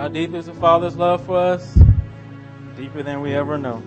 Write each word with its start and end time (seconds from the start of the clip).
How 0.00 0.08
deep 0.08 0.32
is 0.32 0.46
the 0.46 0.54
Father's 0.54 0.96
love 0.96 1.26
for 1.26 1.36
us? 1.36 1.78
Deeper 2.74 3.02
than 3.02 3.20
we 3.20 3.34
ever 3.34 3.58
know. 3.58 3.82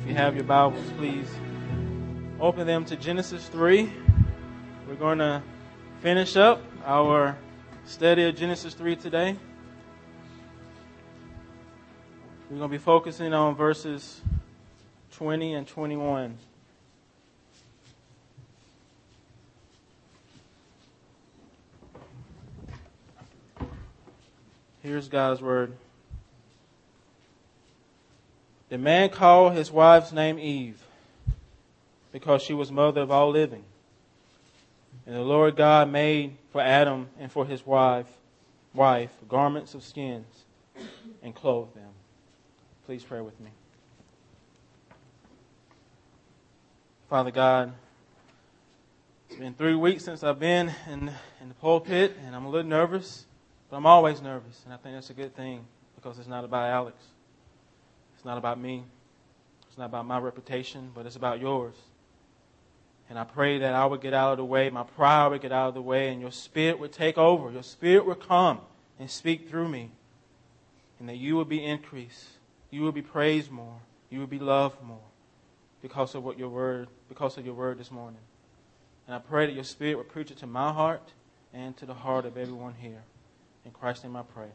If 0.00 0.08
you 0.08 0.14
have 0.14 0.34
your 0.34 0.42
Bibles, 0.42 0.84
please 0.98 1.28
open 2.40 2.66
them 2.66 2.84
to 2.86 2.96
Genesis 2.96 3.46
3. 3.46 3.92
We're 4.88 4.96
going 4.96 5.18
to 5.18 5.40
finish 6.00 6.36
up 6.36 6.64
our 6.84 7.38
study 7.84 8.24
of 8.24 8.34
Genesis 8.34 8.74
3 8.74 8.96
today. 8.96 9.36
We're 12.50 12.58
going 12.58 12.70
to 12.70 12.76
be 12.76 12.82
focusing 12.82 13.32
on 13.32 13.54
verses 13.54 14.20
20 15.12 15.54
and 15.54 15.68
21. 15.68 16.38
Here's 24.82 25.08
God's 25.08 25.40
word. 25.40 25.74
The 28.68 28.78
man 28.78 29.10
called 29.10 29.52
his 29.52 29.70
wife's 29.70 30.12
name 30.12 30.40
Eve 30.40 30.82
because 32.10 32.42
she 32.42 32.52
was 32.52 32.72
mother 32.72 33.02
of 33.02 33.10
all 33.10 33.30
living. 33.30 33.62
And 35.06 35.14
the 35.14 35.20
Lord 35.20 35.56
God 35.56 35.88
made 35.88 36.36
for 36.50 36.60
Adam 36.60 37.08
and 37.20 37.30
for 37.30 37.46
his 37.46 37.64
wife, 37.64 38.06
wife 38.74 39.10
garments 39.28 39.74
of 39.74 39.84
skins 39.84 40.26
and 41.22 41.34
clothed 41.34 41.74
them. 41.76 41.90
Please 42.86 43.04
pray 43.04 43.20
with 43.20 43.38
me. 43.40 43.50
Father 47.08 47.30
God, 47.30 47.72
it's 49.28 49.38
been 49.38 49.54
three 49.54 49.74
weeks 49.76 50.04
since 50.04 50.24
I've 50.24 50.40
been 50.40 50.72
in, 50.90 51.12
in 51.40 51.48
the 51.48 51.54
pulpit, 51.54 52.16
and 52.24 52.34
I'm 52.34 52.46
a 52.46 52.48
little 52.48 52.68
nervous. 52.68 53.26
But 53.72 53.78
I'm 53.78 53.86
always 53.86 54.20
nervous, 54.20 54.60
and 54.66 54.74
I 54.74 54.76
think 54.76 54.96
that's 54.96 55.08
a 55.08 55.14
good 55.14 55.34
thing 55.34 55.64
because 55.94 56.18
it's 56.18 56.28
not 56.28 56.44
about 56.44 56.68
Alex. 56.68 57.02
It's 58.14 58.22
not 58.22 58.36
about 58.36 58.60
me. 58.60 58.84
It's 59.66 59.78
not 59.78 59.86
about 59.86 60.04
my 60.04 60.18
reputation, 60.18 60.90
but 60.94 61.06
it's 61.06 61.16
about 61.16 61.40
yours. 61.40 61.74
And 63.08 63.18
I 63.18 63.24
pray 63.24 63.60
that 63.60 63.72
I 63.72 63.86
would 63.86 64.02
get 64.02 64.12
out 64.12 64.32
of 64.32 64.36
the 64.36 64.44
way, 64.44 64.68
my 64.68 64.82
pride 64.82 65.28
would 65.28 65.40
get 65.40 65.52
out 65.52 65.68
of 65.68 65.74
the 65.74 65.80
way, 65.80 66.10
and 66.10 66.20
your 66.20 66.32
spirit 66.32 66.80
would 66.80 66.92
take 66.92 67.16
over. 67.16 67.50
Your 67.50 67.62
spirit 67.62 68.04
would 68.04 68.20
come 68.20 68.60
and 69.00 69.10
speak 69.10 69.48
through 69.48 69.68
me. 69.68 69.90
And 71.00 71.08
that 71.08 71.16
you 71.16 71.36
would 71.36 71.48
be 71.48 71.64
increased. 71.64 72.26
You 72.70 72.82
would 72.82 72.94
be 72.94 73.00
praised 73.00 73.50
more. 73.50 73.78
You 74.10 74.20
would 74.20 74.28
be 74.28 74.38
loved 74.38 74.82
more 74.82 75.08
because 75.80 76.14
of 76.14 76.22
what 76.22 76.38
your 76.38 76.50
word, 76.50 76.88
because 77.08 77.38
of 77.38 77.46
your 77.46 77.54
word 77.54 77.78
this 77.78 77.90
morning. 77.90 78.20
And 79.06 79.16
I 79.16 79.18
pray 79.18 79.46
that 79.46 79.54
your 79.54 79.64
spirit 79.64 79.96
would 79.96 80.10
preach 80.10 80.30
it 80.30 80.36
to 80.40 80.46
my 80.46 80.74
heart 80.74 81.14
and 81.54 81.74
to 81.78 81.86
the 81.86 81.94
heart 81.94 82.26
of 82.26 82.36
everyone 82.36 82.74
here. 82.78 83.04
In 83.64 83.70
Christ's 83.70 84.04
name 84.04 84.16
I 84.16 84.22
pray. 84.22 84.48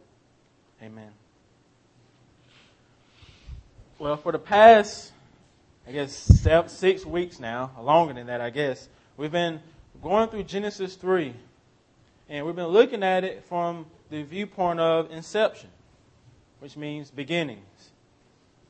Amen. 0.83 1.11
Well, 4.00 4.17
for 4.17 4.31
the 4.31 4.39
past, 4.39 5.11
I 5.88 5.91
guess, 5.91 6.13
seven, 6.13 6.69
six 6.69 7.05
weeks 7.05 7.39
now, 7.39 7.72
longer 7.81 8.13
than 8.13 8.28
that, 8.28 8.41
I 8.41 8.50
guess, 8.50 8.89
we've 9.16 9.31
been 9.31 9.59
going 10.03 10.30
through 10.30 10.44
Genesis 10.44 10.95
3. 10.95 11.33
And 12.30 12.45
we've 12.45 12.55
been 12.55 12.67
looking 12.67 13.03
at 13.03 13.23
it 13.23 13.44
from 13.45 13.85
the 14.09 14.22
viewpoint 14.23 14.80
of 14.80 15.09
inception, 15.11 15.69
which 16.59 16.75
means 16.75 17.09
beginnings. 17.09 17.91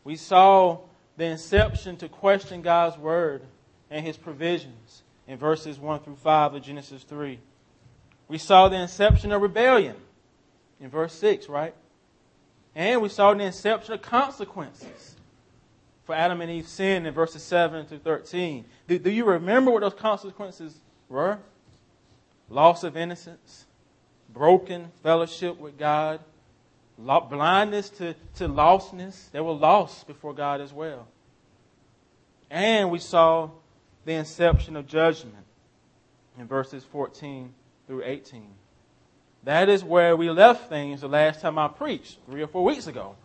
We 0.03 0.15
saw 0.15 0.77
the 1.17 1.25
inception 1.25 1.97
to 1.97 2.07
question 2.07 2.61
God's 2.61 2.97
word 2.97 3.41
and 3.89 4.05
his 4.05 4.15
provisions 4.15 5.01
in 5.27 5.37
verses 5.37 5.79
1 5.79 6.01
through 6.01 6.17
5 6.17 6.53
of 6.53 6.61
Genesis 6.61 7.03
3. 7.03 7.39
We 8.27 8.37
saw 8.37 8.69
the 8.69 8.77
inception 8.77 9.31
of 9.31 9.41
rebellion 9.41 9.95
in 10.79 10.89
verse 10.89 11.13
6, 11.13 11.49
right? 11.49 11.73
And 12.75 13.01
we 13.01 13.09
saw 13.09 13.33
the 13.33 13.43
inception 13.43 13.93
of 13.93 14.01
consequences 14.01 15.15
for 16.05 16.15
Adam 16.15 16.41
and 16.41 16.51
Eve's 16.51 16.71
sin 16.71 17.05
in 17.05 17.13
verses 17.13 17.43
7 17.43 17.85
through 17.85 17.99
13. 17.99 18.65
Do, 18.87 18.99
do 18.99 19.09
you 19.09 19.25
remember 19.25 19.71
what 19.71 19.81
those 19.81 19.93
consequences 19.93 20.79
were? 21.09 21.39
Loss 22.49 22.83
of 22.83 22.95
innocence, 22.95 23.65
broken 24.33 24.91
fellowship 25.03 25.59
with 25.59 25.77
God, 25.77 26.21
blindness 26.97 27.89
to, 27.89 28.13
to 28.35 28.47
lostness. 28.47 29.29
They 29.31 29.41
were 29.41 29.51
lost 29.51 30.07
before 30.07 30.33
God 30.33 30.61
as 30.61 30.71
well. 30.71 31.07
And 32.49 32.89
we 32.89 32.99
saw 32.99 33.49
the 34.05 34.13
inception 34.13 34.77
of 34.77 34.87
judgment 34.87 35.35
in 36.39 36.47
verses 36.47 36.83
14 36.85 37.53
through 37.87 38.03
18. 38.05 38.47
That 39.47 39.69
is 39.69 39.81
where 39.81 40.13
we 40.13 40.29
left 40.29 40.67
things 40.67 40.99
the 40.99 41.07
last 41.07 41.39
time 41.39 41.57
I 41.57 41.69
preached, 41.69 42.17
three 42.25 42.41
or 42.41 42.47
four 42.47 42.65
weeks 42.65 42.87
ago. 42.87 43.15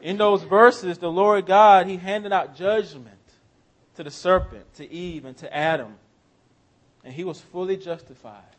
In 0.00 0.16
those 0.16 0.42
verses, 0.42 0.96
the 0.96 1.10
Lord 1.10 1.44
God, 1.44 1.86
He 1.86 1.98
handed 1.98 2.32
out 2.32 2.56
judgment 2.56 3.18
to 3.96 4.02
the 4.02 4.10
serpent, 4.10 4.64
to 4.76 4.90
Eve, 4.90 5.26
and 5.26 5.36
to 5.36 5.54
Adam. 5.54 5.94
And 7.04 7.12
He 7.12 7.22
was 7.22 7.38
fully 7.38 7.76
justified 7.76 8.56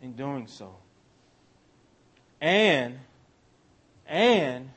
in 0.00 0.12
doing 0.12 0.46
so. 0.46 0.76
And, 2.40 3.00
and, 4.06 4.70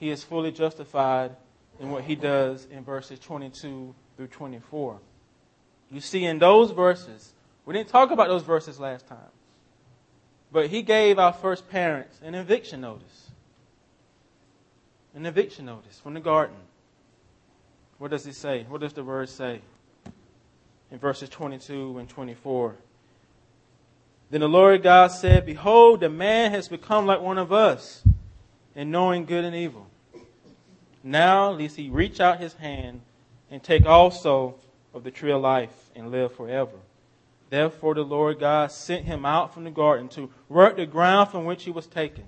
He 0.00 0.10
is 0.10 0.24
fully 0.24 0.50
justified 0.50 1.36
in 1.78 1.92
what 1.92 2.02
He 2.02 2.16
does 2.16 2.66
in 2.68 2.82
verses 2.82 3.20
22 3.20 3.94
through 4.16 4.26
24. 4.26 4.98
You 5.88 6.00
see, 6.00 6.24
in 6.24 6.40
those 6.40 6.72
verses, 6.72 7.32
we 7.70 7.74
didn't 7.76 7.90
talk 7.90 8.10
about 8.10 8.26
those 8.26 8.42
verses 8.42 8.80
last 8.80 9.06
time. 9.06 9.30
But 10.50 10.70
he 10.70 10.82
gave 10.82 11.20
our 11.20 11.32
first 11.32 11.70
parents 11.70 12.18
an 12.20 12.34
eviction 12.34 12.80
notice. 12.80 13.30
An 15.14 15.24
eviction 15.24 15.66
notice 15.66 16.00
from 16.00 16.14
the 16.14 16.20
garden. 16.20 16.56
What 17.98 18.10
does 18.10 18.24
he 18.24 18.32
say? 18.32 18.66
What 18.68 18.80
does 18.80 18.92
the 18.92 19.04
word 19.04 19.28
say? 19.28 19.60
In 20.90 20.98
verses 20.98 21.28
22 21.28 21.98
and 21.98 22.08
24. 22.08 22.74
Then 24.30 24.40
the 24.40 24.48
Lord 24.48 24.82
God 24.82 25.12
said, 25.12 25.46
Behold, 25.46 26.00
the 26.00 26.08
man 26.08 26.50
has 26.50 26.66
become 26.66 27.06
like 27.06 27.20
one 27.20 27.38
of 27.38 27.52
us 27.52 28.02
in 28.74 28.90
knowing 28.90 29.26
good 29.26 29.44
and 29.44 29.54
evil. 29.54 29.86
Now, 31.04 31.52
lest 31.52 31.76
he 31.76 31.88
reach 31.88 32.18
out 32.18 32.40
his 32.40 32.54
hand 32.54 33.02
and 33.48 33.62
take 33.62 33.86
also 33.86 34.56
of 34.92 35.04
the 35.04 35.12
tree 35.12 35.30
of 35.30 35.40
life 35.40 35.92
and 35.94 36.10
live 36.10 36.34
forever. 36.34 36.72
Therefore, 37.50 37.94
the 37.94 38.02
Lord 38.02 38.38
God 38.38 38.70
sent 38.70 39.04
him 39.04 39.26
out 39.26 39.52
from 39.52 39.64
the 39.64 39.70
garden 39.70 40.08
to 40.10 40.30
work 40.48 40.76
the 40.76 40.86
ground 40.86 41.30
from 41.30 41.44
which 41.44 41.64
he 41.64 41.70
was 41.70 41.88
taken. 41.88 42.24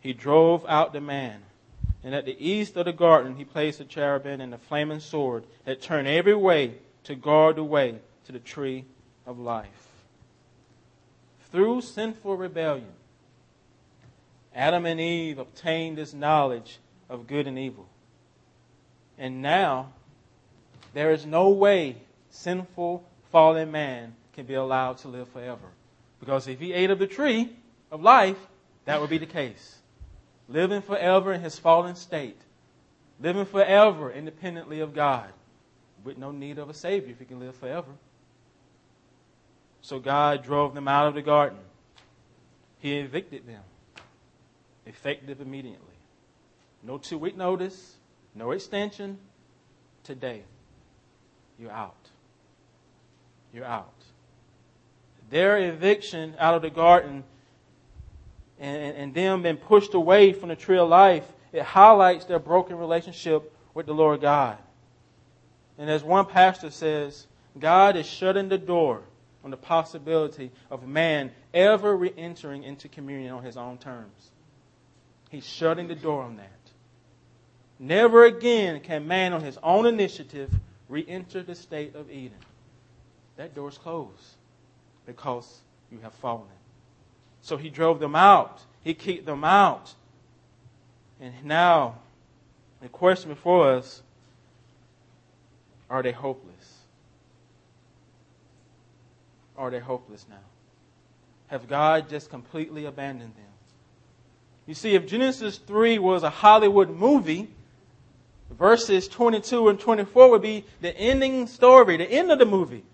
He 0.00 0.12
drove 0.12 0.66
out 0.68 0.92
the 0.92 1.00
man, 1.00 1.42
and 2.02 2.12
at 2.12 2.24
the 2.24 2.36
east 2.44 2.76
of 2.76 2.86
the 2.86 2.92
garden 2.92 3.36
he 3.36 3.44
placed 3.44 3.80
a 3.80 3.84
cherubim 3.84 4.40
and 4.40 4.52
a 4.52 4.58
flaming 4.58 4.98
sword 4.98 5.44
that 5.64 5.80
turned 5.80 6.08
every 6.08 6.34
way 6.34 6.74
to 7.04 7.14
guard 7.14 7.54
the 7.54 7.62
way 7.62 8.00
to 8.26 8.32
the 8.32 8.40
tree 8.40 8.84
of 9.26 9.38
life. 9.38 9.68
Through 11.52 11.82
sinful 11.82 12.36
rebellion, 12.36 12.92
Adam 14.54 14.86
and 14.86 15.00
Eve 15.00 15.38
obtained 15.38 15.98
this 15.98 16.12
knowledge 16.12 16.78
of 17.08 17.28
good 17.28 17.46
and 17.46 17.58
evil. 17.58 17.86
And 19.18 19.40
now, 19.40 19.92
there 20.94 21.12
is 21.12 21.24
no 21.24 21.50
way 21.50 21.96
sinful 22.30 23.04
fallen 23.32 23.72
man 23.72 24.14
can 24.34 24.46
be 24.46 24.54
allowed 24.54 24.98
to 24.98 25.08
live 25.08 25.28
forever. 25.30 25.72
Because 26.20 26.46
if 26.46 26.60
he 26.60 26.72
ate 26.72 26.90
of 26.90 26.98
the 26.98 27.06
tree 27.06 27.50
of 27.90 28.02
life, 28.02 28.36
that 28.84 29.00
would 29.00 29.10
be 29.10 29.18
the 29.18 29.26
case. 29.26 29.76
Living 30.48 30.82
forever 30.82 31.32
in 31.32 31.40
his 31.40 31.58
fallen 31.58 31.96
state. 31.96 32.40
Living 33.20 33.46
forever 33.46 34.12
independently 34.12 34.80
of 34.80 34.94
God. 34.94 35.28
With 36.04 36.18
no 36.18 36.30
need 36.30 36.58
of 36.58 36.68
a 36.68 36.74
Savior 36.74 37.10
if 37.10 37.18
he 37.18 37.24
can 37.24 37.40
live 37.40 37.56
forever. 37.56 37.90
So 39.80 39.98
God 39.98 40.44
drove 40.44 40.74
them 40.74 40.86
out 40.86 41.08
of 41.08 41.14
the 41.14 41.22
garden. 41.22 41.58
He 42.78 42.98
evicted 42.98 43.46
them. 43.46 43.62
Effective 44.86 45.40
immediately. 45.40 45.78
No 46.82 46.98
two 46.98 47.18
week 47.18 47.36
notice, 47.36 47.96
no 48.34 48.50
extension. 48.50 49.18
Today, 50.02 50.42
you're 51.58 51.70
out 51.70 52.01
you're 53.52 53.64
out. 53.64 53.92
Their 55.30 55.58
eviction 55.58 56.34
out 56.38 56.54
of 56.54 56.62
the 56.62 56.70
garden 56.70 57.24
and, 58.58 58.96
and 58.96 59.14
them 59.14 59.42
being 59.42 59.56
pushed 59.56 59.94
away 59.94 60.32
from 60.32 60.48
the 60.48 60.56
tree 60.56 60.78
of 60.78 60.88
life, 60.88 61.26
it 61.52 61.62
highlights 61.62 62.24
their 62.24 62.38
broken 62.38 62.76
relationship 62.78 63.52
with 63.74 63.86
the 63.86 63.94
Lord 63.94 64.20
God. 64.20 64.58
And 65.78 65.90
as 65.90 66.04
one 66.04 66.26
pastor 66.26 66.70
says, 66.70 67.26
God 67.58 67.96
is 67.96 68.06
shutting 68.06 68.48
the 68.48 68.58
door 68.58 69.02
on 69.44 69.50
the 69.50 69.56
possibility 69.56 70.50
of 70.70 70.86
man 70.86 71.30
ever 71.52 71.96
re 71.96 72.12
entering 72.16 72.62
into 72.62 72.88
communion 72.88 73.32
on 73.32 73.42
his 73.42 73.56
own 73.56 73.78
terms. 73.78 74.30
He's 75.30 75.46
shutting 75.46 75.88
the 75.88 75.94
door 75.94 76.22
on 76.22 76.36
that. 76.36 76.50
Never 77.78 78.26
again 78.26 78.80
can 78.80 79.08
man, 79.08 79.32
on 79.32 79.40
his 79.40 79.58
own 79.62 79.86
initiative, 79.86 80.52
re 80.88 81.04
enter 81.08 81.42
the 81.42 81.54
state 81.54 81.96
of 81.96 82.10
Eden 82.10 82.38
that 83.42 83.56
door's 83.56 83.76
closed 83.76 84.36
because 85.04 85.62
you 85.90 85.98
have 86.04 86.14
fallen. 86.14 86.46
So 87.40 87.56
he 87.56 87.70
drove 87.70 87.98
them 87.98 88.14
out. 88.14 88.60
He 88.84 88.94
kicked 88.94 89.26
them 89.26 89.42
out. 89.42 89.94
And 91.20 91.34
now, 91.42 91.96
the 92.80 92.88
question 92.88 93.30
before 93.30 93.72
us 93.72 94.00
are 95.90 96.04
they 96.04 96.12
hopeless? 96.12 96.78
Are 99.58 99.70
they 99.70 99.80
hopeless 99.80 100.24
now? 100.30 100.36
Have 101.48 101.68
God 101.68 102.08
just 102.08 102.30
completely 102.30 102.84
abandoned 102.84 103.34
them? 103.34 103.44
You 104.66 104.74
see, 104.74 104.94
if 104.94 105.04
Genesis 105.04 105.58
3 105.58 105.98
was 105.98 106.22
a 106.22 106.30
Hollywood 106.30 106.90
movie, 106.90 107.48
verses 108.50 109.08
22 109.08 109.68
and 109.68 109.80
24 109.80 110.30
would 110.30 110.42
be 110.42 110.64
the 110.80 110.96
ending 110.96 111.48
story, 111.48 111.96
the 111.96 112.08
end 112.08 112.30
of 112.30 112.38
the 112.38 112.46
movie. 112.46 112.84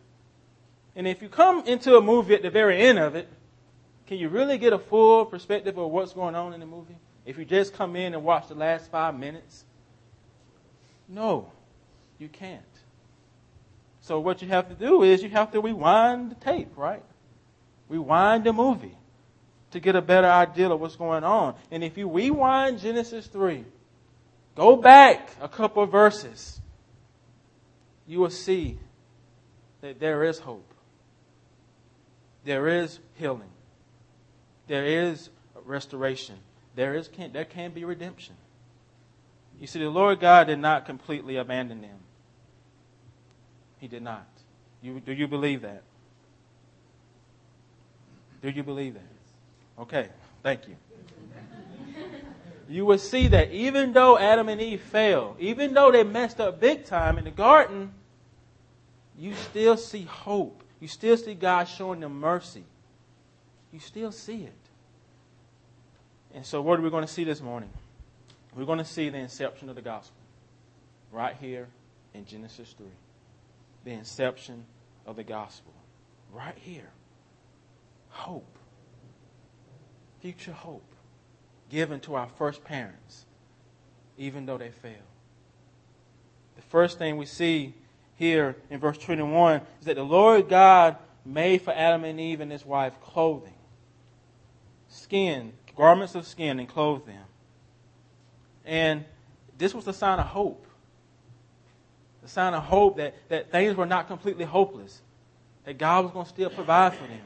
And 0.98 1.06
if 1.06 1.22
you 1.22 1.28
come 1.28 1.64
into 1.64 1.96
a 1.96 2.02
movie 2.02 2.34
at 2.34 2.42
the 2.42 2.50
very 2.50 2.82
end 2.82 2.98
of 2.98 3.14
it, 3.14 3.28
can 4.08 4.18
you 4.18 4.28
really 4.28 4.58
get 4.58 4.72
a 4.72 4.80
full 4.80 5.24
perspective 5.26 5.78
of 5.78 5.92
what's 5.92 6.12
going 6.12 6.34
on 6.34 6.52
in 6.54 6.58
the 6.58 6.66
movie? 6.66 6.96
If 7.24 7.38
you 7.38 7.44
just 7.44 7.72
come 7.72 7.94
in 7.94 8.14
and 8.14 8.24
watch 8.24 8.48
the 8.48 8.56
last 8.56 8.90
five 8.90 9.16
minutes? 9.16 9.64
No, 11.08 11.52
you 12.18 12.28
can't. 12.28 12.62
So 14.00 14.18
what 14.18 14.42
you 14.42 14.48
have 14.48 14.68
to 14.70 14.74
do 14.74 15.04
is 15.04 15.22
you 15.22 15.28
have 15.28 15.52
to 15.52 15.60
rewind 15.60 16.32
the 16.32 16.34
tape, 16.34 16.72
right? 16.76 17.04
Rewind 17.88 18.42
the 18.42 18.52
movie 18.52 18.98
to 19.70 19.78
get 19.78 19.94
a 19.94 20.02
better 20.02 20.26
idea 20.26 20.68
of 20.68 20.80
what's 20.80 20.96
going 20.96 21.22
on. 21.22 21.54
And 21.70 21.84
if 21.84 21.96
you 21.96 22.10
rewind 22.10 22.80
Genesis 22.80 23.28
3, 23.28 23.64
go 24.56 24.74
back 24.74 25.30
a 25.40 25.48
couple 25.48 25.86
verses, 25.86 26.60
you 28.04 28.18
will 28.18 28.30
see 28.30 28.78
that 29.80 30.00
there 30.00 30.24
is 30.24 30.40
hope. 30.40 30.74
There 32.48 32.66
is 32.66 32.98
healing. 33.16 33.50
There 34.68 34.86
is 34.86 35.28
restoration. 35.66 36.36
There 36.76 36.94
is 36.94 37.06
can, 37.06 37.30
there 37.34 37.44
can 37.44 37.72
be 37.72 37.84
redemption. 37.84 38.36
You 39.60 39.66
see, 39.66 39.80
the 39.80 39.90
Lord 39.90 40.18
God 40.18 40.46
did 40.46 40.58
not 40.58 40.86
completely 40.86 41.36
abandon 41.36 41.82
them. 41.82 41.98
He 43.76 43.86
did 43.86 44.02
not. 44.02 44.26
You, 44.80 44.98
do 44.98 45.12
you 45.12 45.28
believe 45.28 45.60
that? 45.60 45.82
Do 48.40 48.48
you 48.48 48.62
believe 48.62 48.94
that? 48.94 49.82
Okay, 49.82 50.08
thank 50.42 50.68
you. 50.68 50.76
You 52.70 52.84
will 52.84 52.98
see 52.98 53.28
that 53.28 53.50
even 53.50 53.94
though 53.94 54.18
Adam 54.18 54.48
and 54.48 54.60
Eve 54.60 54.80
failed, 54.80 55.36
even 55.38 55.72
though 55.74 55.90
they 55.90 56.02
messed 56.02 56.38
up 56.38 56.60
big 56.60 56.84
time 56.84 57.16
in 57.16 57.24
the 57.24 57.30
garden, 57.30 57.92
you 59.18 59.34
still 59.34 59.78
see 59.78 60.02
hope 60.02 60.62
you 60.80 60.88
still 60.88 61.16
see 61.16 61.34
God 61.34 61.64
showing 61.64 62.00
them 62.00 62.20
mercy. 62.20 62.64
You 63.72 63.80
still 63.80 64.12
see 64.12 64.44
it. 64.44 64.52
And 66.34 66.44
so, 66.44 66.60
what 66.62 66.78
are 66.78 66.82
we 66.82 66.90
going 66.90 67.06
to 67.06 67.12
see 67.12 67.24
this 67.24 67.40
morning? 67.40 67.70
We're 68.54 68.64
going 68.64 68.78
to 68.78 68.84
see 68.84 69.08
the 69.08 69.18
inception 69.18 69.68
of 69.68 69.76
the 69.76 69.82
gospel 69.82 70.16
right 71.12 71.36
here 71.40 71.68
in 72.14 72.24
Genesis 72.24 72.74
3. 72.76 72.86
The 73.84 73.92
inception 73.92 74.64
of 75.06 75.16
the 75.16 75.24
gospel 75.24 75.72
right 76.32 76.56
here. 76.56 76.90
Hope. 78.10 78.58
Future 80.20 80.52
hope 80.52 80.84
given 81.70 82.00
to 82.00 82.14
our 82.14 82.28
first 82.36 82.64
parents, 82.64 83.26
even 84.16 84.46
though 84.46 84.58
they 84.58 84.70
failed. 84.70 84.96
The 86.56 86.62
first 86.62 86.98
thing 86.98 87.16
we 87.16 87.26
see 87.26 87.74
here 88.18 88.56
in 88.68 88.80
verse 88.80 88.98
21 88.98 89.62
is 89.80 89.86
that 89.86 89.94
the 89.96 90.02
Lord 90.02 90.48
God 90.48 90.96
made 91.24 91.62
for 91.62 91.72
Adam 91.72 92.04
and 92.04 92.18
Eve 92.18 92.40
and 92.40 92.50
his 92.50 92.66
wife 92.66 92.92
clothing, 93.00 93.54
skin, 94.88 95.52
garments 95.76 96.16
of 96.16 96.26
skin, 96.26 96.58
and 96.58 96.68
clothed 96.68 97.06
them. 97.06 97.24
And 98.64 99.04
this 99.56 99.72
was 99.72 99.86
a 99.86 99.92
sign 99.92 100.18
of 100.18 100.26
hope. 100.26 100.66
The 102.22 102.28
sign 102.28 102.54
of 102.54 102.64
hope 102.64 102.96
that, 102.96 103.14
that 103.28 103.52
things 103.52 103.76
were 103.76 103.86
not 103.86 104.08
completely 104.08 104.44
hopeless, 104.44 105.00
that 105.64 105.78
God 105.78 106.04
was 106.04 106.12
going 106.12 106.26
to 106.26 106.30
still 106.30 106.50
provide 106.50 106.94
for 106.94 107.06
them. 107.06 107.20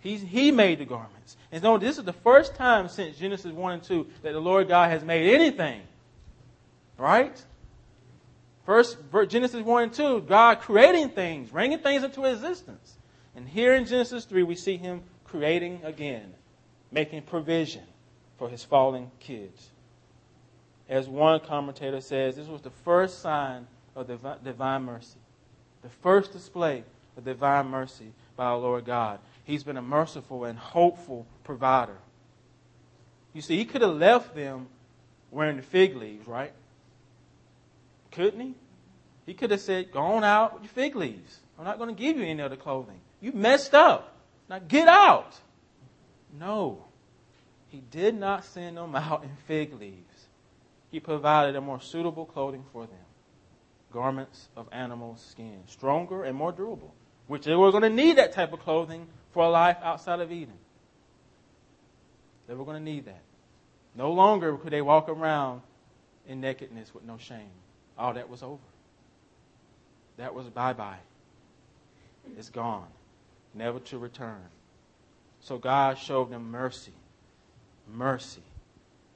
He, 0.00 0.16
he 0.16 0.50
made 0.50 0.78
the 0.78 0.84
garments. 0.86 1.36
And 1.52 1.62
so 1.62 1.76
this 1.76 1.98
is 1.98 2.04
the 2.04 2.12
first 2.12 2.54
time 2.54 2.88
since 2.88 3.18
Genesis 3.18 3.52
1 3.52 3.72
and 3.72 3.82
2 3.82 4.06
that 4.22 4.32
the 4.32 4.40
Lord 4.40 4.68
God 4.68 4.90
has 4.90 5.04
made 5.04 5.34
anything. 5.34 5.82
Right? 6.96 7.42
First, 8.66 8.98
Genesis 9.28 9.64
1 9.64 9.82
and 9.84 9.92
2, 9.92 10.22
God 10.22 10.60
creating 10.60 11.10
things, 11.10 11.50
bringing 11.50 11.78
things 11.78 12.02
into 12.02 12.24
existence. 12.24 12.96
And 13.36 13.48
here 13.48 13.74
in 13.74 13.86
Genesis 13.86 14.24
3, 14.24 14.42
we 14.42 14.56
see 14.56 14.76
him 14.76 15.02
creating 15.24 15.80
again, 15.84 16.34
making 16.90 17.22
provision 17.22 17.84
for 18.38 18.48
his 18.48 18.64
fallen 18.64 19.10
kids. 19.20 19.70
As 20.88 21.08
one 21.08 21.38
commentator 21.40 22.00
says, 22.00 22.34
this 22.36 22.48
was 22.48 22.60
the 22.60 22.70
first 22.70 23.20
sign 23.20 23.68
of 23.94 24.08
divine 24.42 24.82
mercy, 24.82 25.18
the 25.82 25.88
first 25.88 26.32
display 26.32 26.82
of 27.16 27.24
divine 27.24 27.68
mercy 27.68 28.12
by 28.36 28.46
our 28.46 28.58
Lord 28.58 28.84
God. 28.84 29.20
He's 29.44 29.62
been 29.62 29.76
a 29.76 29.82
merciful 29.82 30.44
and 30.44 30.58
hopeful 30.58 31.24
provider. 31.44 31.98
You 33.32 33.42
see, 33.42 33.56
he 33.56 33.64
could 33.64 33.82
have 33.82 33.94
left 33.94 34.34
them 34.34 34.66
wearing 35.30 35.56
the 35.56 35.62
fig 35.62 35.96
leaves, 35.96 36.26
right? 36.26 36.52
Couldn't 38.16 38.40
he? 38.40 38.54
He 39.26 39.34
could 39.34 39.50
have 39.52 39.60
said, 39.60 39.92
Go 39.92 40.00
on 40.00 40.24
out 40.24 40.54
with 40.54 40.62
your 40.64 40.70
fig 40.70 40.96
leaves. 40.96 41.38
I'm 41.58 41.64
not 41.64 41.78
going 41.78 41.94
to 41.94 42.00
give 42.00 42.16
you 42.16 42.24
any 42.24 42.42
other 42.42 42.56
clothing. 42.56 43.00
You 43.20 43.32
messed 43.32 43.74
up. 43.74 44.16
Now 44.48 44.58
get 44.58 44.88
out. 44.88 45.34
No. 46.38 46.84
He 47.68 47.82
did 47.90 48.14
not 48.14 48.44
send 48.44 48.76
them 48.76 48.94
out 48.96 49.22
in 49.22 49.30
fig 49.46 49.78
leaves. 49.78 50.26
He 50.90 50.98
provided 50.98 51.54
a 51.56 51.60
more 51.60 51.80
suitable 51.80 52.24
clothing 52.24 52.64
for 52.72 52.86
them 52.86 52.98
garments 53.92 54.48
of 54.56 54.68
animal 54.72 55.16
skin, 55.16 55.62
stronger 55.66 56.24
and 56.24 56.36
more 56.36 56.52
durable, 56.52 56.92
which 57.28 57.44
they 57.44 57.54
were 57.54 57.70
going 57.70 57.82
to 57.82 57.88
need 57.88 58.18
that 58.18 58.32
type 58.32 58.52
of 58.52 58.60
clothing 58.60 59.06
for 59.32 59.44
a 59.44 59.48
life 59.48 59.78
outside 59.82 60.20
of 60.20 60.30
Eden. 60.30 60.58
They 62.46 62.54
were 62.54 62.64
going 62.64 62.76
to 62.76 62.82
need 62.82 63.06
that. 63.06 63.22
No 63.94 64.12
longer 64.12 64.54
could 64.58 64.72
they 64.72 64.82
walk 64.82 65.08
around 65.08 65.62
in 66.28 66.42
nakedness 66.42 66.94
with 66.94 67.04
no 67.04 67.16
shame. 67.16 67.48
All 67.98 68.14
that 68.14 68.28
was 68.28 68.42
over. 68.42 68.58
That 70.16 70.34
was 70.34 70.46
bye 70.46 70.72
bye. 70.72 70.98
It's 72.36 72.50
gone, 72.50 72.88
never 73.54 73.78
to 73.80 73.98
return. 73.98 74.42
So 75.40 75.58
God 75.58 75.98
showed 75.98 76.30
them 76.30 76.50
mercy. 76.50 76.92
Mercy. 77.92 78.42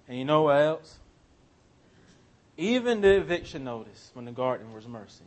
And 0.07 0.19
you 0.19 0.25
know 0.25 0.43
what 0.43 0.61
else? 0.61 0.99
Even 2.57 3.01
the 3.01 3.17
eviction 3.17 3.65
notice 3.65 4.11
from 4.15 4.27
the 4.27 4.33
garden 4.33 4.73
was 4.75 4.87
mercy. 4.87 5.25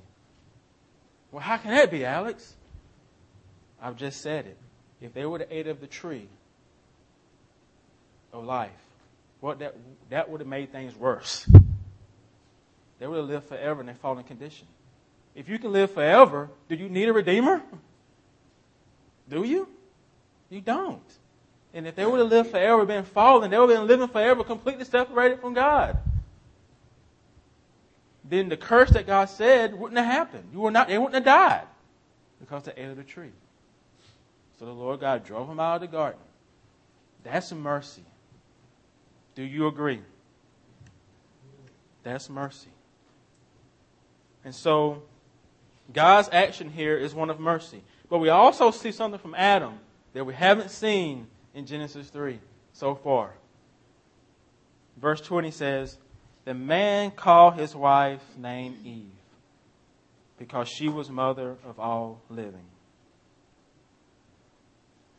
Well, 1.31 1.41
how 1.41 1.57
can 1.57 1.71
that 1.71 1.89
be, 1.89 2.05
Alex? 2.05 2.55
I've 3.81 3.97
just 3.97 4.21
said 4.21 4.45
it. 4.45 4.57
If 5.01 5.13
they 5.13 5.25
would 5.25 5.41
have 5.41 5.51
ate 5.51 5.67
of 5.67 5.81
the 5.81 5.87
tree 5.87 6.27
of 8.31 8.45
life, 8.45 8.71
what 9.41 9.59
that 9.59 9.75
that 10.09 10.29
would 10.29 10.39
have 10.39 10.47
made 10.47 10.71
things 10.71 10.95
worse. 10.95 11.49
They 13.03 13.07
would 13.07 13.17
have 13.17 13.27
lived 13.27 13.49
forever 13.49 13.81
in 13.81 13.87
their 13.87 13.95
fallen 13.95 14.23
condition. 14.23 14.65
If 15.35 15.49
you 15.49 15.59
can 15.59 15.73
live 15.73 15.91
forever, 15.91 16.49
do 16.69 16.75
you 16.75 16.87
need 16.87 17.09
a 17.09 17.11
redeemer? 17.11 17.61
Do 19.29 19.43
you? 19.43 19.67
You 20.49 20.61
don't. 20.61 21.03
And 21.73 21.85
if 21.85 21.95
they 21.95 22.05
would 22.05 22.21
have 22.21 22.29
lived 22.29 22.51
forever, 22.51 22.85
been 22.85 23.03
fallen, 23.03 23.51
they 23.51 23.59
would 23.59 23.69
have 23.69 23.79
been 23.79 23.87
living 23.87 24.07
forever 24.07 24.45
completely 24.45 24.85
separated 24.85 25.41
from 25.41 25.53
God. 25.53 25.97
Then 28.23 28.47
the 28.47 28.55
curse 28.55 28.91
that 28.91 29.05
God 29.05 29.25
said 29.25 29.77
wouldn't 29.77 29.97
have 29.97 30.07
happened. 30.07 30.45
You 30.53 30.61
were 30.61 30.71
not, 30.71 30.87
they 30.87 30.97
wouldn't 30.97 31.15
have 31.15 31.25
died 31.25 31.67
because 32.39 32.63
they 32.63 32.71
ate 32.77 32.87
of 32.87 32.95
the 32.95 33.03
tree. 33.03 33.33
So 34.59 34.63
the 34.63 34.71
Lord 34.71 35.01
God 35.01 35.25
drove 35.25 35.49
them 35.49 35.59
out 35.59 35.75
of 35.75 35.81
the 35.81 35.87
garden. 35.87 36.21
That's 37.25 37.51
mercy. 37.51 38.05
Do 39.35 39.43
you 39.43 39.67
agree? 39.67 39.99
That's 42.03 42.29
mercy. 42.29 42.69
And 44.45 44.53
so, 44.53 45.03
God's 45.93 46.29
action 46.31 46.69
here 46.69 46.97
is 46.97 47.13
one 47.13 47.29
of 47.29 47.39
mercy. 47.39 47.81
But 48.09 48.19
we 48.19 48.29
also 48.29 48.71
see 48.71 48.91
something 48.91 49.19
from 49.19 49.35
Adam 49.35 49.79
that 50.13 50.25
we 50.25 50.33
haven't 50.33 50.69
seen 50.69 51.27
in 51.53 51.65
Genesis 51.65 52.09
3 52.09 52.39
so 52.73 52.95
far. 52.95 53.33
Verse 54.97 55.21
20 55.21 55.51
says, 55.51 55.97
The 56.45 56.53
man 56.53 57.11
called 57.11 57.55
his 57.55 57.75
wife's 57.75 58.25
name 58.37 58.77
Eve 58.83 59.11
because 60.37 60.67
she 60.67 60.89
was 60.89 61.09
mother 61.09 61.55
of 61.65 61.79
all 61.79 62.21
living. 62.29 62.65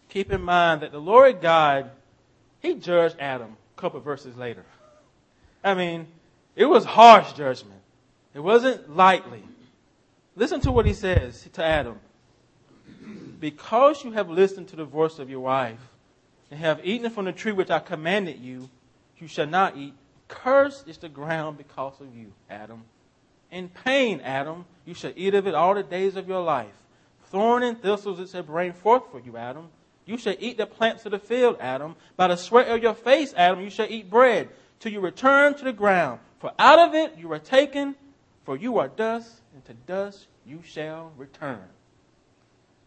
Keep 0.09 0.33
in 0.33 0.43
mind 0.43 0.83
that 0.83 0.93
the 0.93 1.01
Lord 1.01 1.41
God, 1.41 1.91
he 2.61 2.75
judged 2.75 3.17
Adam 3.19 3.57
a 3.77 3.81
couple 3.81 4.01
verses 4.01 4.37
later. 4.37 4.65
I 5.63 5.75
mean, 5.75 6.07
it 6.55 6.67
was 6.67 6.85
harsh 6.85 7.33
judgment. 7.33 7.74
It 8.35 8.41
wasn't 8.41 8.95
lightly. 8.95 9.43
Listen 10.37 10.61
to 10.61 10.73
what 10.73 10.87
he 10.87 10.93
says 10.93 11.49
to 11.53 11.65
Adam. 11.65 12.01
Because 13.39 14.05
you 14.05 14.11
have 14.13 14.29
listened 14.29 14.69
to 14.69 14.77
the 14.77 14.85
voice 14.85 15.19
of 15.19 15.31
your 15.31 15.41
wife, 15.41 15.79
and 16.51 16.59
have 16.61 16.85
eaten 16.85 17.11
from 17.11 17.27
the 17.27 17.33
tree 17.33 17.53
which 17.53 17.71
I 17.71 17.79
commanded 17.79 18.39
you, 18.41 18.69
you 19.19 19.29
shall 19.29 19.47
not 19.47 19.77
eat. 19.77 19.95
Cursed 20.29 20.89
is 20.89 20.99
the 20.99 21.09
ground 21.09 21.59
because 21.59 22.01
of 22.01 22.15
you, 22.17 22.33
Adam. 22.51 22.85
In 23.51 23.69
pain, 23.69 24.21
Adam, 24.21 24.65
you 24.85 24.95
shall 24.95 25.13
eat 25.15 25.35
of 25.35 25.47
it 25.47 25.55
all 25.55 25.75
the 25.75 25.83
days 25.83 26.17
of 26.17 26.27
your 26.27 26.43
life. 26.43 26.75
Thorn 27.27 27.63
and 27.63 27.81
thistles 27.81 28.19
it 28.19 28.31
shall 28.31 28.43
bring 28.43 28.73
forth 28.73 29.05
for 29.11 29.21
you, 29.21 29.37
Adam. 29.37 29.69
You 30.07 30.19
shall 30.19 30.35
eat 30.39 30.57
the 30.57 30.67
plants 30.67 31.05
of 31.07 31.13
the 31.13 31.19
field, 31.19 31.57
Adam. 31.61 31.97
By 32.17 32.29
the 32.29 32.37
sweat 32.37 32.69
of 32.69 32.83
your 32.83 32.95
face, 32.95 33.33
Adam, 33.37 33.61
you 33.61 33.71
shall 33.71 33.87
eat 33.89 34.11
bread, 34.11 34.49
till 34.81 34.93
you 34.93 35.01
return 35.01 35.55
to 35.55 35.65
the 35.65 35.73
ground. 35.73 36.21
For 36.39 36.53
out 36.59 36.79
of 36.79 36.95
it 36.95 37.17
you 37.17 37.33
are 37.33 37.39
taken, 37.39 37.95
for 38.45 38.57
you 38.57 38.79
are 38.79 38.89
dust, 38.89 39.33
and 39.55 39.65
to 39.65 39.75
dust 39.75 40.27
you 40.47 40.63
shall 40.65 41.13
return. 41.17 41.63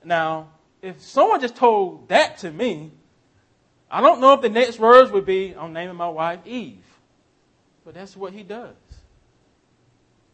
Now, 0.03 0.49
if 0.81 1.01
someone 1.01 1.41
just 1.41 1.55
told 1.55 2.09
that 2.09 2.37
to 2.39 2.51
me, 2.51 2.91
I 3.89 4.01
don't 4.01 4.21
know 4.21 4.33
if 4.33 4.41
the 4.41 4.49
next 4.49 4.79
words 4.79 5.11
would 5.11 5.25
be, 5.25 5.55
I'm 5.57 5.73
naming 5.73 5.95
my 5.95 6.09
wife 6.09 6.39
Eve. 6.45 6.83
But 7.85 7.93
that's 7.93 8.17
what 8.17 8.33
he 8.33 8.43
does. 8.43 8.75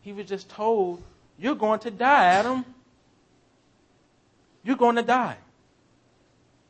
He 0.01 0.11
was 0.11 0.25
just 0.25 0.49
told, 0.49 1.01
You're 1.37 1.55
going 1.55 1.79
to 1.81 1.91
die, 1.91 2.25
Adam. 2.25 2.65
You're 4.63 4.75
going 4.75 4.95
to 4.95 5.03
die. 5.03 5.37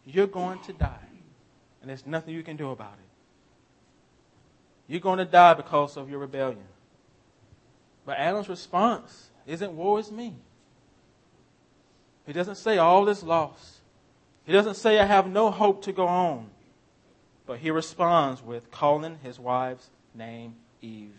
You're 0.05 0.27
going 0.27 0.59
to 0.63 0.73
die. 0.73 1.07
And 1.81 1.89
there's 1.89 2.05
nothing 2.05 2.33
you 2.33 2.43
can 2.43 2.57
do 2.57 2.71
about 2.71 2.93
it. 2.93 4.91
You're 4.91 4.99
going 4.99 5.19
to 5.19 5.25
die 5.25 5.53
because 5.53 5.95
of 5.95 6.09
your 6.09 6.19
rebellion. 6.19 6.63
But 8.05 8.17
Adam's 8.17 8.49
response 8.49 9.29
isn't, 9.45 9.75
Woe 9.75 9.97
is 9.97 10.11
me. 10.11 10.35
He 12.25 12.33
doesn't 12.33 12.55
say, 12.55 12.77
All 12.77 13.07
is 13.09 13.23
lost. 13.23 13.79
He 14.45 14.51
doesn't 14.51 14.75
say, 14.75 14.99
I 14.99 15.05
have 15.05 15.27
no 15.27 15.51
hope 15.51 15.83
to 15.83 15.93
go 15.93 16.07
on. 16.07 16.49
But 17.45 17.59
he 17.59 17.71
responds 17.71 18.41
with 18.41 18.71
calling 18.71 19.17
his 19.23 19.39
wife's 19.39 19.89
name 20.13 20.55
Eve. 20.81 21.15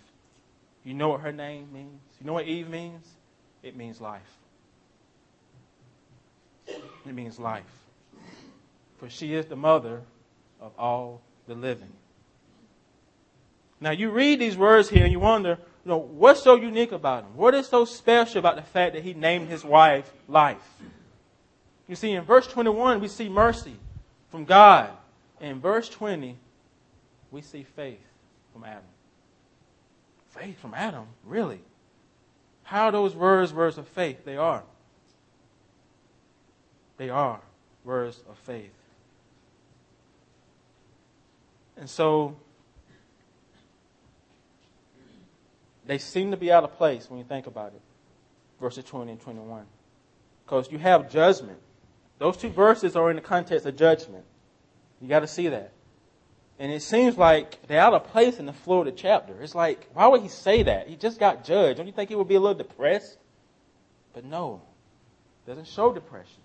You 0.85 0.95
know 0.95 1.09
what 1.09 1.21
her 1.21 1.33
name 1.33 1.69
means? 1.73 2.01
You 2.21 2.27
know 2.27 2.35
what 2.35 2.47
Eve 2.47 2.69
means? 2.69 3.07
It 3.63 3.77
means 3.77 4.01
life. 4.01 4.23
It 6.67 7.15
means 7.15 7.39
life. 7.39 7.65
For 8.99 9.09
she 9.09 9.35
is 9.35 9.47
the 9.47 9.57
mother 9.57 10.03
of 10.61 10.73
all 10.79 11.21
the 11.47 11.55
living. 11.55 11.93
Now 13.81 13.91
you 13.91 14.11
read 14.11 14.39
these 14.39 14.57
words 14.57 14.89
here 14.89 15.05
and 15.05 15.13
you 15.13 15.21
wonder, 15.21 15.59
you 15.85 15.91
know, 15.91 15.99
what's 15.99 16.43
so 16.43 16.55
unique 16.55 16.93
about 16.93 17.25
him? 17.25 17.37
What 17.37 17.55
is 17.55 17.67
so 17.69 17.85
special 17.85 18.39
about 18.39 18.57
the 18.57 18.63
fact 18.63 18.95
that 18.95 19.03
he 19.03 19.13
named 19.13 19.49
his 19.49 19.65
wife 19.65 20.11
life? 20.29 20.67
You 21.87 21.95
see, 21.95 22.13
in 22.13 22.25
verse 22.25 22.47
21, 22.47 23.01
we 23.01 23.09
see 23.09 23.29
mercy 23.29 23.77
from 24.31 24.47
God. 24.47 24.91
In 25.41 25.61
verse 25.61 25.89
20, 25.91 26.39
we 27.31 27.43
see 27.43 27.65
faith 27.65 28.01
from 28.53 28.65
Adam. 28.65 28.83
Faith 30.31 30.59
from 30.59 30.73
Adam? 30.73 31.05
Really? 31.25 31.61
How 32.63 32.91
those 32.91 33.15
words 33.15 33.53
words 33.53 33.77
of 33.77 33.87
faith? 33.87 34.25
They 34.25 34.39
are. 34.39 34.63
They 36.97 37.11
are 37.11 37.41
words 37.85 38.23
of 38.31 38.39
faith. 38.39 38.73
And 41.77 41.91
so 41.91 42.37
they 45.87 45.99
seem 45.99 46.31
to 46.31 46.37
be 46.37 46.51
out 46.51 46.65
of 46.65 46.77
place 46.77 47.11
when 47.11 47.19
you 47.19 47.25
think 47.25 47.47
about 47.47 47.69
it. 47.75 47.81
Verses 48.61 48.85
20 48.85 49.13
and 49.13 49.21
21. 49.21 49.65
Because 50.45 50.71
you 50.71 50.79
have 50.79 51.11
judgment. 51.11 51.59
Those 52.19 52.37
two 52.37 52.49
verses 52.49 52.97
are 52.97 53.11
in 53.11 53.17
the 53.17 53.23
context 53.23 53.67
of 53.67 53.77
judgment. 53.77 54.25
You 55.01 55.09
got 55.09 55.21
to 55.21 55.27
see 55.27 55.49
that. 55.49 55.73
And 56.59 56.71
it 56.71 56.83
seems 56.83 57.19
like 57.19 57.67
they're 57.67 57.81
out 57.81 57.95
of 57.95 58.05
place 58.05 58.39
in 58.39 58.47
the 58.47 58.53
flow 58.53 58.81
of 58.81 58.87
the 58.87 58.93
chapter. 58.93 59.35
It's 59.43 59.55
like, 59.55 59.89
why 59.93 60.07
would 60.07 60.23
he 60.23 60.29
say 60.29 60.63
that? 60.63 60.89
He 60.89 60.97
just 60.97 61.19
got 61.19 61.45
judged. 61.45 61.79
Don't 61.79 61.87
you 61.87 61.93
think 61.93 62.11
he 62.11 62.17
would 62.17 62.29
be 62.29 62.37
a 62.37 62.41
little 62.41 62.57
depressed? 62.57 63.19
But 64.13 64.25
no, 64.25 64.63
doesn't 65.47 65.67
show 65.67 65.93
depression. 65.93 66.41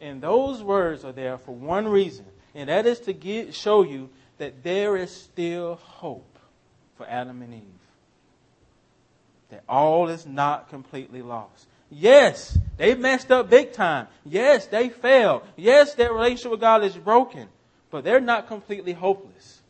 And 0.00 0.22
those 0.22 0.62
words 0.62 1.04
are 1.04 1.12
there 1.12 1.36
for 1.36 1.54
one 1.54 1.86
reason, 1.86 2.24
and 2.54 2.68
that 2.68 2.86
is 2.86 3.00
to 3.00 3.12
get, 3.12 3.54
show 3.54 3.82
you 3.82 4.08
that 4.38 4.62
there 4.62 4.96
is 4.96 5.10
still 5.10 5.76
hope 5.76 6.27
for 6.98 7.06
Adam 7.08 7.40
and 7.40 7.54
Eve. 7.54 7.62
That 9.50 9.64
all 9.66 10.08
is 10.08 10.26
not 10.26 10.68
completely 10.68 11.22
lost. 11.22 11.66
Yes, 11.90 12.58
they 12.76 12.94
messed 12.94 13.32
up 13.32 13.48
big 13.48 13.72
time. 13.72 14.08
Yes, 14.26 14.66
they 14.66 14.90
failed. 14.90 15.42
Yes, 15.56 15.94
their 15.94 16.12
relationship 16.12 16.50
with 16.50 16.60
God 16.60 16.84
is 16.84 16.94
broken. 16.96 17.48
But 17.90 18.04
they're 18.04 18.20
not 18.20 18.46
completely 18.46 18.92
hopeless. 18.92 19.62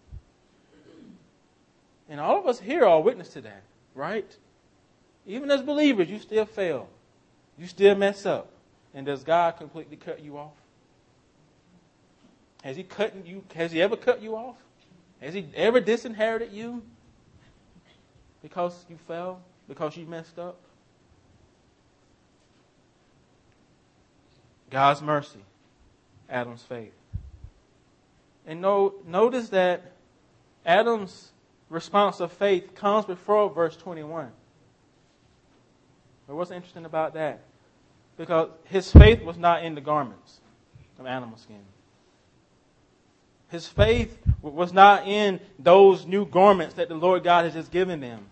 And 2.08 2.18
all 2.18 2.40
of 2.40 2.46
us 2.46 2.58
here 2.58 2.84
are 2.84 3.00
witness 3.00 3.28
to 3.30 3.42
that, 3.42 3.62
right? 3.94 4.36
Even 5.26 5.50
as 5.50 5.62
believers, 5.62 6.08
you 6.10 6.18
still 6.18 6.46
fail. 6.46 6.88
You 7.56 7.66
still 7.66 7.94
mess 7.94 8.26
up. 8.26 8.50
And 8.94 9.06
does 9.06 9.22
God 9.22 9.58
completely 9.58 9.96
cut 9.96 10.20
you 10.24 10.38
off? 10.38 10.52
Has 12.64 12.76
he 12.76 12.82
cut 12.82 13.14
you 13.24 13.44
has 13.54 13.70
he 13.70 13.80
ever 13.80 13.96
cut 13.96 14.20
you 14.20 14.34
off? 14.34 14.56
Has 15.20 15.34
he 15.34 15.46
ever 15.54 15.80
disinherited 15.80 16.52
you? 16.52 16.82
Because 18.42 18.84
you 18.88 18.96
fell? 19.06 19.40
Because 19.68 19.96
you 19.96 20.06
messed 20.06 20.38
up? 20.38 20.58
God's 24.70 25.00
mercy, 25.02 25.40
Adam's 26.28 26.62
faith. 26.62 26.92
And 28.46 28.60
no, 28.60 28.94
notice 29.06 29.48
that 29.50 29.92
Adam's 30.64 31.32
response 31.70 32.20
of 32.20 32.32
faith 32.32 32.74
comes 32.74 33.04
before 33.04 33.50
verse 33.50 33.76
21. 33.76 34.30
But 36.26 36.36
what's 36.36 36.50
interesting 36.50 36.84
about 36.84 37.14
that? 37.14 37.40
Because 38.16 38.50
his 38.64 38.90
faith 38.92 39.22
was 39.22 39.38
not 39.38 39.64
in 39.64 39.74
the 39.74 39.80
garments 39.80 40.40
of 40.98 41.06
animal 41.06 41.38
skin. 41.38 41.62
His 43.48 43.66
faith 43.66 44.18
was 44.42 44.72
not 44.72 45.06
in 45.06 45.40
those 45.58 46.06
new 46.06 46.26
garments 46.26 46.74
that 46.74 46.88
the 46.88 46.94
Lord 46.94 47.24
God 47.24 47.44
has 47.44 47.54
just 47.54 47.70
given 47.70 48.00
them. 48.00 48.26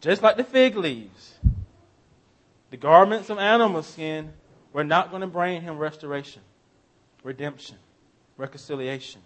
Just 0.00 0.22
like 0.22 0.36
the 0.36 0.44
fig 0.44 0.76
leaves. 0.76 1.34
The 2.70 2.76
garments 2.76 3.30
of 3.30 3.38
animal 3.38 3.82
skin 3.82 4.32
were 4.72 4.84
not 4.84 5.10
going 5.10 5.20
to 5.20 5.26
bring 5.26 5.60
him 5.60 5.76
restoration, 5.78 6.42
redemption, 7.22 7.76
reconciliation. 8.36 9.20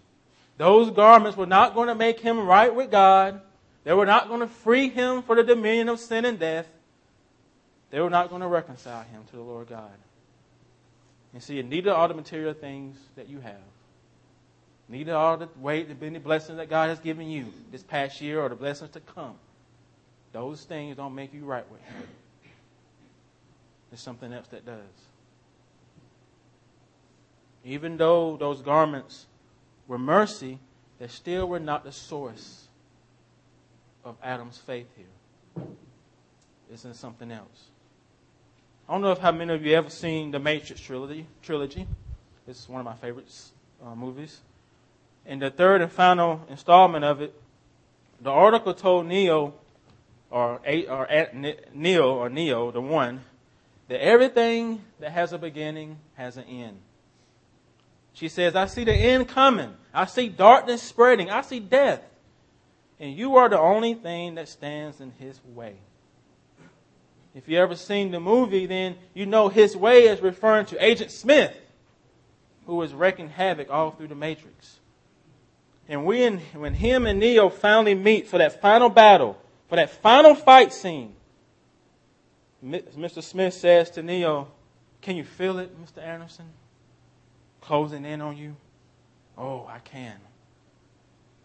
Those 0.57 0.89
garments 0.91 1.37
were 1.37 1.45
not 1.45 1.75
going 1.75 1.87
to 1.87 1.95
make 1.95 2.19
him 2.19 2.39
right 2.39 2.73
with 2.73 2.91
God. 2.91 3.41
They 3.83 3.93
were 3.93 4.05
not 4.05 4.27
going 4.27 4.41
to 4.41 4.47
free 4.47 4.89
him 4.89 5.21
from 5.21 5.37
the 5.37 5.43
dominion 5.43 5.89
of 5.89 5.99
sin 5.99 6.25
and 6.25 6.37
death. 6.37 6.67
They 7.89 8.01
were 8.01 8.09
not 8.09 8.29
going 8.29 8.41
to 8.41 8.47
reconcile 8.47 9.03
him 9.03 9.23
to 9.29 9.35
the 9.35 9.41
Lord 9.41 9.69
God. 9.69 9.91
And 11.33 11.41
see, 11.41 11.61
neither 11.61 11.93
are 11.93 12.07
the 12.07 12.13
material 12.13 12.53
things 12.53 12.97
that 13.15 13.29
you 13.29 13.39
have. 13.39 13.55
Neither 14.89 15.15
are 15.15 15.37
the 15.37 15.49
weight, 15.57 15.89
the 15.89 15.95
many 15.95 16.19
blessings 16.19 16.57
that 16.57 16.69
God 16.69 16.89
has 16.89 16.99
given 16.99 17.29
you 17.29 17.53
this 17.71 17.83
past 17.83 18.21
year 18.21 18.41
or 18.41 18.49
the 18.49 18.55
blessings 18.55 18.91
to 18.91 19.01
come. 19.01 19.35
Those 20.31 20.63
things 20.63 20.95
don't 20.95 21.15
make 21.15 21.33
you 21.33 21.43
right 21.43 21.69
with 21.69 21.81
Him. 21.81 22.07
There's 23.89 24.01
something 24.01 24.31
else 24.31 24.47
that 24.49 24.65
does. 24.65 24.79
Even 27.65 27.97
though 27.97 28.37
those 28.37 28.61
garments 28.61 29.25
were 29.87 29.97
mercy, 29.97 30.59
they 30.99 31.07
still 31.07 31.47
were 31.47 31.59
not 31.59 31.83
the 31.83 31.91
source 31.91 32.67
of 34.05 34.15
Adam's 34.23 34.57
faith 34.57 34.87
here. 34.95 35.65
It's 36.71 36.85
in 36.85 36.93
something 36.93 37.31
else. 37.31 37.65
I 38.87 38.93
don't 38.93 39.01
know 39.01 39.11
if 39.11 39.19
how 39.19 39.31
many 39.31 39.53
of 39.53 39.65
you 39.65 39.75
ever 39.75 39.89
seen 39.89 40.31
the 40.31 40.39
Matrix 40.39 40.79
trilogy. 40.79 41.25
Trilogy. 41.41 41.87
It's 42.47 42.69
one 42.69 42.79
of 42.79 42.85
my 42.85 42.95
favorite 42.95 43.29
uh, 43.85 43.95
movies. 43.95 44.39
In 45.27 45.39
the 45.39 45.51
third 45.51 45.81
and 45.81 45.91
final 45.91 46.41
installment 46.49 47.03
of 47.03 47.21
it, 47.21 47.33
the 48.21 48.31
Oracle 48.31 48.73
told 48.73 49.05
Neo, 49.05 49.53
or, 50.31 50.61
or 50.89 51.07
Neo, 51.73 52.15
or 52.15 52.29
Neo, 52.29 52.71
the 52.71 52.81
one, 52.81 53.21
that 53.89 54.01
everything 54.01 54.81
that 54.99 55.11
has 55.11 55.33
a 55.33 55.37
beginning 55.37 55.97
has 56.15 56.37
an 56.37 56.45
end. 56.45 56.77
She 58.13 58.29
says, 58.29 58.55
I 58.55 58.65
see 58.65 58.85
the 58.85 58.93
end 58.93 59.27
coming. 59.27 59.75
I 59.93 60.05
see 60.05 60.29
darkness 60.29 60.81
spreading. 60.81 61.29
I 61.29 61.41
see 61.41 61.59
death. 61.59 62.01
And 62.99 63.13
you 63.13 63.35
are 63.35 63.49
the 63.49 63.59
only 63.59 63.93
thing 63.93 64.35
that 64.35 64.47
stands 64.47 65.01
in 65.01 65.11
his 65.19 65.39
way. 65.53 65.75
If 67.35 67.47
you 67.47 67.59
ever 67.59 67.75
seen 67.75 68.11
the 68.11 68.19
movie, 68.19 68.65
then 68.65 68.95
you 69.13 69.27
know 69.27 69.49
his 69.49 69.77
way 69.77 70.07
is 70.07 70.21
referring 70.21 70.65
to 70.67 70.83
Agent 70.83 71.11
Smith, 71.11 71.55
who 72.65 72.81
is 72.81 72.91
was 72.91 72.99
wreaking 72.99 73.29
havoc 73.29 73.69
all 73.69 73.91
through 73.91 74.07
the 74.07 74.15
Matrix. 74.15 74.79
And 75.89 76.05
when, 76.05 76.39
when 76.53 76.73
him 76.73 77.05
and 77.05 77.19
Neo 77.19 77.49
finally 77.49 77.95
meet 77.95 78.27
for 78.27 78.37
that 78.37 78.61
final 78.61 78.89
battle, 78.89 79.39
for 79.69 79.77
that 79.77 79.89
final 79.89 80.35
fight 80.35 80.73
scene, 80.73 81.15
Mr. 82.63 83.23
Smith 83.23 83.53
says 83.53 83.89
to 83.91 84.03
Neo, 84.03 84.49
Can 85.01 85.15
you 85.15 85.23
feel 85.23 85.59
it, 85.59 85.71
Mr. 85.81 86.03
Anderson? 86.03 86.45
Closing 87.61 88.05
in 88.05 88.21
on 88.21 88.35
you? 88.35 88.55
Oh, 89.37 89.65
I 89.69 89.79
can. 89.79 90.15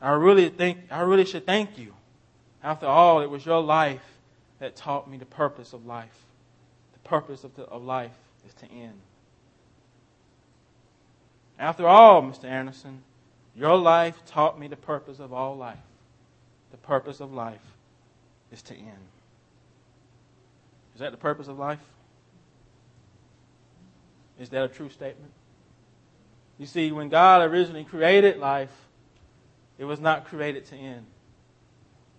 I 0.01 0.11
really 0.13 0.49
think 0.49 0.79
I 0.91 1.03
really 1.03 1.25
should 1.25 1.47
thank 1.47 1.79
you. 1.79 1.95
After 2.63 2.87
all, 2.87 3.21
it 3.21 3.31
was 3.31 3.45
your 3.45 3.61
life 3.61 4.03
that 4.59 4.75
taught 4.77 5.11
me 5.11 5.19
the 5.19 5.27
purpose 5.27 5.73
of 5.73 5.87
life. 5.87 6.17
The 6.93 7.09
purpose 7.09 7.45
of, 7.45 7.55
the, 7.55 7.65
of 7.65 7.83
life 7.83 8.13
is 8.47 8.55
to 8.55 8.67
end. 8.67 8.99
After 11.59 11.87
all, 11.87 12.23
Mr. 12.23 12.45
Anderson, 12.45 13.03
your 13.55 13.77
life 13.77 14.25
taught 14.27 14.59
me 14.59 14.67
the 14.67 14.77
purpose 14.77 15.19
of 15.19 15.33
all 15.33 15.57
life. 15.57 15.79
The 16.71 16.79
purpose 16.79 17.21
of 17.21 17.33
life 17.33 17.61
is 18.51 18.63
to 18.63 18.75
end. 18.75 19.09
Is 20.95 21.01
that 21.01 21.11
the 21.11 21.19
purpose 21.19 21.49
of 21.49 21.59
life? 21.59 21.81
Is 24.41 24.49
that 24.51 24.65
a 24.65 24.69
true 24.69 24.89
statement? 24.89 25.33
You 26.59 26.67
see, 26.67 26.93
when 26.93 27.09
God 27.09 27.43
originally 27.43 27.85
created 27.85 28.39
life, 28.39 28.73
it 29.79 29.85
was 29.85 30.01
not 30.01 30.27
created 30.27 30.67
to 30.67 30.77
end. 30.77 31.07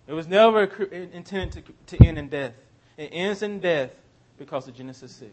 It 0.06 0.12
was 0.12 0.28
never 0.28 0.64
intended 0.92 1.64
to, 1.86 1.96
to 1.96 2.06
end 2.06 2.18
in 2.18 2.28
death. 2.28 2.52
It 2.96 3.10
ends 3.12 3.42
in 3.42 3.60
death 3.60 3.90
because 4.38 4.68
of 4.68 4.74
Genesis 4.74 5.12
6, 5.12 5.32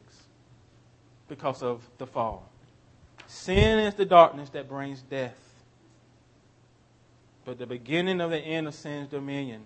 because 1.28 1.62
of 1.62 1.88
the 1.98 2.08
fall. 2.08 2.50
Sin 3.28 3.80
is 3.80 3.94
the 3.96 4.06
darkness 4.06 4.50
that 4.50 4.70
brings 4.70 5.02
death. 5.02 5.38
But 7.46 7.58
the 7.58 7.66
beginning 7.66 8.22
of 8.22 8.30
the 8.30 8.38
end 8.38 8.68
of 8.68 8.76
sin's 8.76 9.10
dominion 9.10 9.64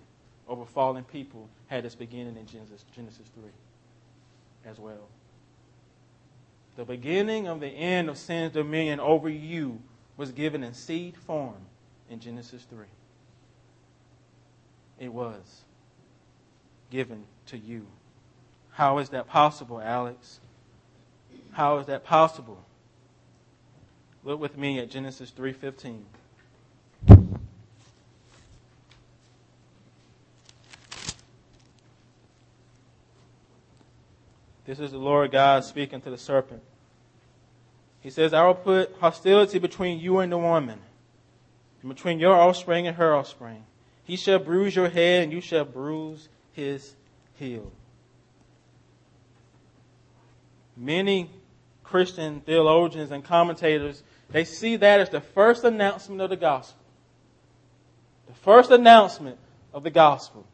over 0.48 0.64
fallen 0.64 1.04
people 1.04 1.48
had 1.66 1.84
its 1.84 1.94
beginning 1.94 2.36
in 2.36 2.46
Genesis, 2.46 2.84
Genesis 2.94 3.28
3 3.34 3.50
as 4.64 4.78
well. 4.78 5.08
The 6.76 6.84
beginning 6.84 7.48
of 7.48 7.60
the 7.60 7.68
end 7.68 8.08
of 8.08 8.18
sin's 8.18 8.52
dominion 8.52 9.00
over 9.00 9.28
you 9.28 9.80
was 10.16 10.32
given 10.32 10.62
in 10.62 10.74
seed 10.74 11.16
form 11.16 11.56
in 12.10 12.20
Genesis 12.20 12.64
3. 12.70 12.86
It 14.98 15.12
was 15.12 15.62
given 16.90 17.24
to 17.46 17.58
you. 17.58 17.86
How 18.70 18.98
is 18.98 19.10
that 19.10 19.26
possible, 19.26 19.80
Alex? 19.80 20.40
How 21.52 21.78
is 21.78 21.86
that 21.86 22.04
possible? 22.04 22.62
Look 24.24 24.40
with 24.40 24.56
me 24.56 24.78
at 24.78 24.90
Genesis 24.90 25.30
3:15. 25.30 26.02
This 34.66 34.80
is 34.80 34.90
the 34.90 34.98
Lord 34.98 35.30
God 35.30 35.64
speaking 35.64 36.00
to 36.00 36.10
the 36.10 36.18
serpent. 36.18 36.62
He 38.00 38.10
says, 38.10 38.34
I 38.34 38.44
will 38.44 38.54
put 38.54 38.96
hostility 38.98 39.60
between 39.60 40.00
you 40.00 40.18
and 40.18 40.30
the 40.30 40.38
woman, 40.38 40.80
and 41.82 41.88
between 41.88 42.18
your 42.18 42.34
offspring 42.34 42.86
and 42.86 42.96
her 42.96 43.14
offspring. 43.14 43.64
He 44.02 44.16
shall 44.16 44.40
bruise 44.40 44.74
your 44.74 44.88
head, 44.88 45.22
and 45.22 45.32
you 45.32 45.40
shall 45.40 45.64
bruise 45.64 46.28
his 46.52 46.94
heel. 47.34 47.70
Many 50.76 51.30
Christian 51.84 52.40
theologians 52.40 53.12
and 53.12 53.24
commentators, 53.24 54.02
they 54.30 54.44
see 54.44 54.76
that 54.76 55.00
as 55.00 55.10
the 55.10 55.20
first 55.20 55.62
announcement 55.62 56.20
of 56.20 56.30
the 56.30 56.36
gospel. 56.36 56.82
The 58.26 58.34
first 58.34 58.72
announcement 58.72 59.38
of 59.72 59.84
the 59.84 59.90
gospel, 59.90 60.44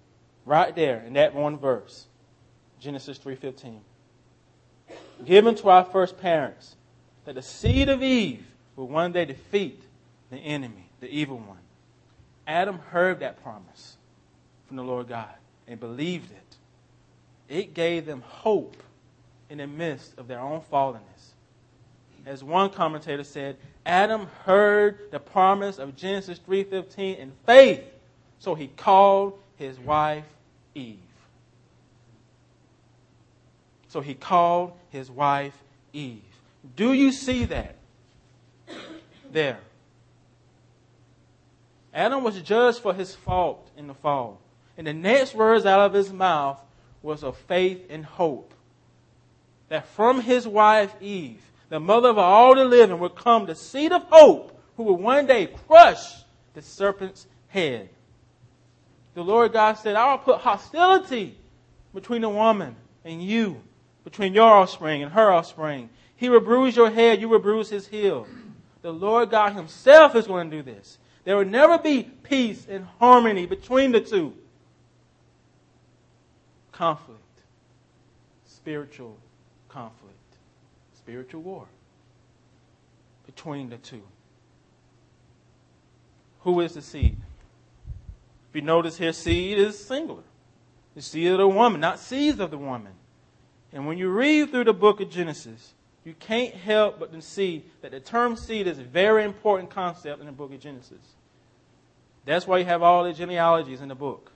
right 0.45 0.75
there 0.75 1.03
in 1.07 1.15
that 1.15 1.35
one 1.35 1.59
verse, 1.59 2.07
Genesis 2.79 3.19
3:15 3.19 3.81
given 5.25 5.55
to 5.57 5.69
our 5.69 5.85
first 5.85 6.19
parents 6.19 6.77
that 7.25 7.35
the 7.35 7.43
seed 7.43 7.89
of 7.89 8.03
Eve 8.03 8.45
will 8.77 8.89
one 8.89 9.13
day 9.13 9.25
defeat 9.25 9.83
the 10.31 10.39
enemy, 10.39 10.89
the 11.01 11.09
evil 11.09 11.39
one. 11.39 11.59
Adam 12.47 12.79
heard 12.79 13.21
that 13.21 13.43
promise 13.43 13.97
from 14.67 14.77
the 14.77 14.83
Lord 14.83 15.09
God 15.09 15.35
and 15.69 15.79
believed 15.79 16.31
it. 16.31 16.57
It 17.49 17.75
gave 17.75 18.07
them 18.07 18.23
hope 18.23 18.77
in 19.51 19.59
the 19.59 19.67
midst 19.67 20.19
of 20.19 20.27
their 20.29 20.41
own 20.41 20.63
fallenness. 20.73 21.33
As 22.25 22.43
one 22.43 22.71
commentator 22.71 23.25
said, 23.25 23.57
Adam 23.85 24.27
heard 24.45 25.11
the 25.11 25.19
promise 25.19 25.79
of 25.79 25.97
Genesis 25.97 26.39
3:15 26.39 27.19
in 27.19 27.33
faith, 27.45 27.85
so 28.39 28.55
he 28.55 28.69
called 28.69 29.39
his 29.57 29.79
wife 29.79 30.25
Eve. 30.75 30.99
So 33.93 34.01
he 34.01 34.15
called 34.15 34.73
his 34.89 35.11
wife 35.11 35.53
Eve. 35.93 36.23
Do 36.77 36.95
you 36.95 37.13
see 37.13 37.45
that? 37.45 37.77
There. 39.31 39.59
Adam 41.93 42.25
was 42.25 42.41
judged 42.41 42.79
for 42.79 42.95
his 42.95 43.15
fault 43.15 43.69
in 43.77 43.89
the 43.89 43.93
fall. 43.95 44.41
And 44.79 44.87
the 44.87 44.95
next 44.95 45.35
words 45.35 45.67
out 45.67 45.81
of 45.81 45.93
his 45.93 46.11
mouth 46.11 46.59
was 47.03 47.23
of 47.23 47.37
faith 47.37 47.85
and 47.91 48.03
hope. 48.03 48.55
That 49.69 49.87
from 49.89 50.23
his 50.23 50.49
wife 50.49 50.95
Eve, 51.03 51.43
the 51.69 51.79
mother 51.79 52.09
of 52.09 52.17
all 52.17 52.55
the 52.55 52.65
living, 52.65 52.99
would 52.99 53.15
come 53.15 53.45
the 53.45 53.55
seed 53.55 53.93
of 53.93 54.05
hope 54.05 54.59
who 54.79 54.85
would 54.85 55.01
one 55.01 55.27
day 55.27 55.49
crush 55.67 56.15
the 56.55 56.63
serpent's 56.63 57.27
head. 57.49 57.91
The 59.13 59.23
Lord 59.23 59.53
God 59.53 59.75
said, 59.75 59.97
I 59.97 60.13
will 60.13 60.19
put 60.19 60.39
hostility 60.39 61.37
between 61.93 62.23
the 62.23 62.31
woman 62.31 62.75
and 63.05 63.23
you 63.23 63.61
between 64.05 64.35
your 64.35 64.51
offspring 64.51 65.03
and 65.03 65.13
her 65.13 65.31
offspring. 65.31 65.91
He 66.17 66.29
will 66.29 66.41
bruise 66.41 66.77
your 66.77 66.91
head, 66.91 67.21
you 67.21 67.29
will 67.29 67.39
bruise 67.39 67.71
his 67.71 67.89
heel. 67.89 68.27
The 68.83 68.93
Lord 68.93 69.31
God 69.31 69.53
Himself 69.53 70.15
is 70.17 70.27
going 70.27 70.51
to 70.51 70.57
do 70.57 70.63
this. 70.63 70.99
There 71.25 71.37
will 71.37 71.45
never 71.45 71.79
be 71.79 72.03
peace 72.03 72.67
and 72.69 72.87
harmony 72.99 73.47
between 73.47 73.93
the 73.93 74.01
two. 74.01 74.35
Conflict, 76.73 77.21
spiritual 78.45 79.17
conflict, 79.69 80.17
spiritual 80.97 81.43
war 81.43 81.67
between 83.25 83.71
the 83.71 83.79
two. 83.79 84.03
Who 86.41 86.61
is 86.61 86.75
the 86.75 86.83
seed? 86.83 87.17
If 88.51 88.57
you 88.57 88.63
notice 88.63 88.99
here, 88.99 89.13
seed 89.13 89.59
is 89.59 89.79
singular. 89.79 90.25
The 90.97 91.03
seed 91.03 91.31
of 91.31 91.39
the 91.39 91.49
woman, 91.49 91.81
not 91.81 92.01
seeds 92.01 92.41
of 92.41 92.51
the 92.51 92.59
woman. 92.59 92.93
And 93.73 93.87
when 93.87 93.99
you 93.99 94.11
read 94.11 94.51
through 94.51 94.65
the 94.65 94.73
book 94.73 95.01
of 95.01 95.11
Genesis, 95.11 95.73
you 96.05 96.15
can't 96.19 96.55
help 96.55 96.99
but 96.99 97.13
to 97.13 97.23
see 97.23 97.65
that 97.81 97.93
the 97.93 98.01
term 98.01 98.37
seed 98.37 98.67
is 98.67 98.79
a 98.79 98.83
very 98.83 99.25
important 99.25 99.71
concept 99.71 100.21
in 100.21 100.27
the 100.27 100.33
book 100.33 100.53
of 100.53 100.61
Genesis. 100.61 100.99
That's 102.25 102.47
why 102.47 102.59
you 102.59 102.65
have 102.65 102.83
all 102.83 103.05
the 103.05 103.13
genealogies 103.13 103.81
in 103.81 103.89
the 103.89 103.95
book 103.95 104.31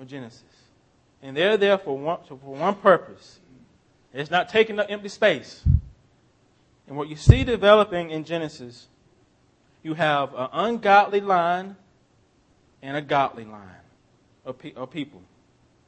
of 0.00 0.06
Genesis. 0.06 0.42
And 1.22 1.36
they're 1.36 1.56
there 1.56 1.78
for 1.78 1.96
one, 1.96 2.18
for 2.26 2.34
one 2.34 2.74
purpose. 2.74 3.38
It's 4.12 4.30
not 4.30 4.48
taking 4.48 4.78
up 4.78 4.86
empty 4.88 5.08
space. 5.08 5.62
And 6.86 6.96
what 6.96 7.08
you 7.08 7.16
see 7.16 7.44
developing 7.44 8.10
in 8.10 8.24
Genesis, 8.24 8.86
you 9.82 9.94
have 9.94 10.34
an 10.34 10.48
ungodly 10.52 11.20
line 11.20 11.76
and 12.82 12.96
a 12.96 13.02
godly 13.02 13.44
line 13.44 13.80
of, 14.44 14.58
pe- 14.58 14.74
of 14.74 14.90
people. 14.90 15.22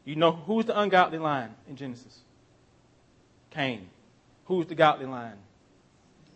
You 0.04 0.16
know 0.16 0.32
who's 0.32 0.64
the 0.64 0.78
ungodly 0.78 1.18
line 1.18 1.54
in 1.68 1.76
Genesis? 1.76 2.20
Cain. 3.56 3.88
Who's 4.44 4.66
the 4.66 4.74
godly 4.74 5.06
line? 5.06 5.38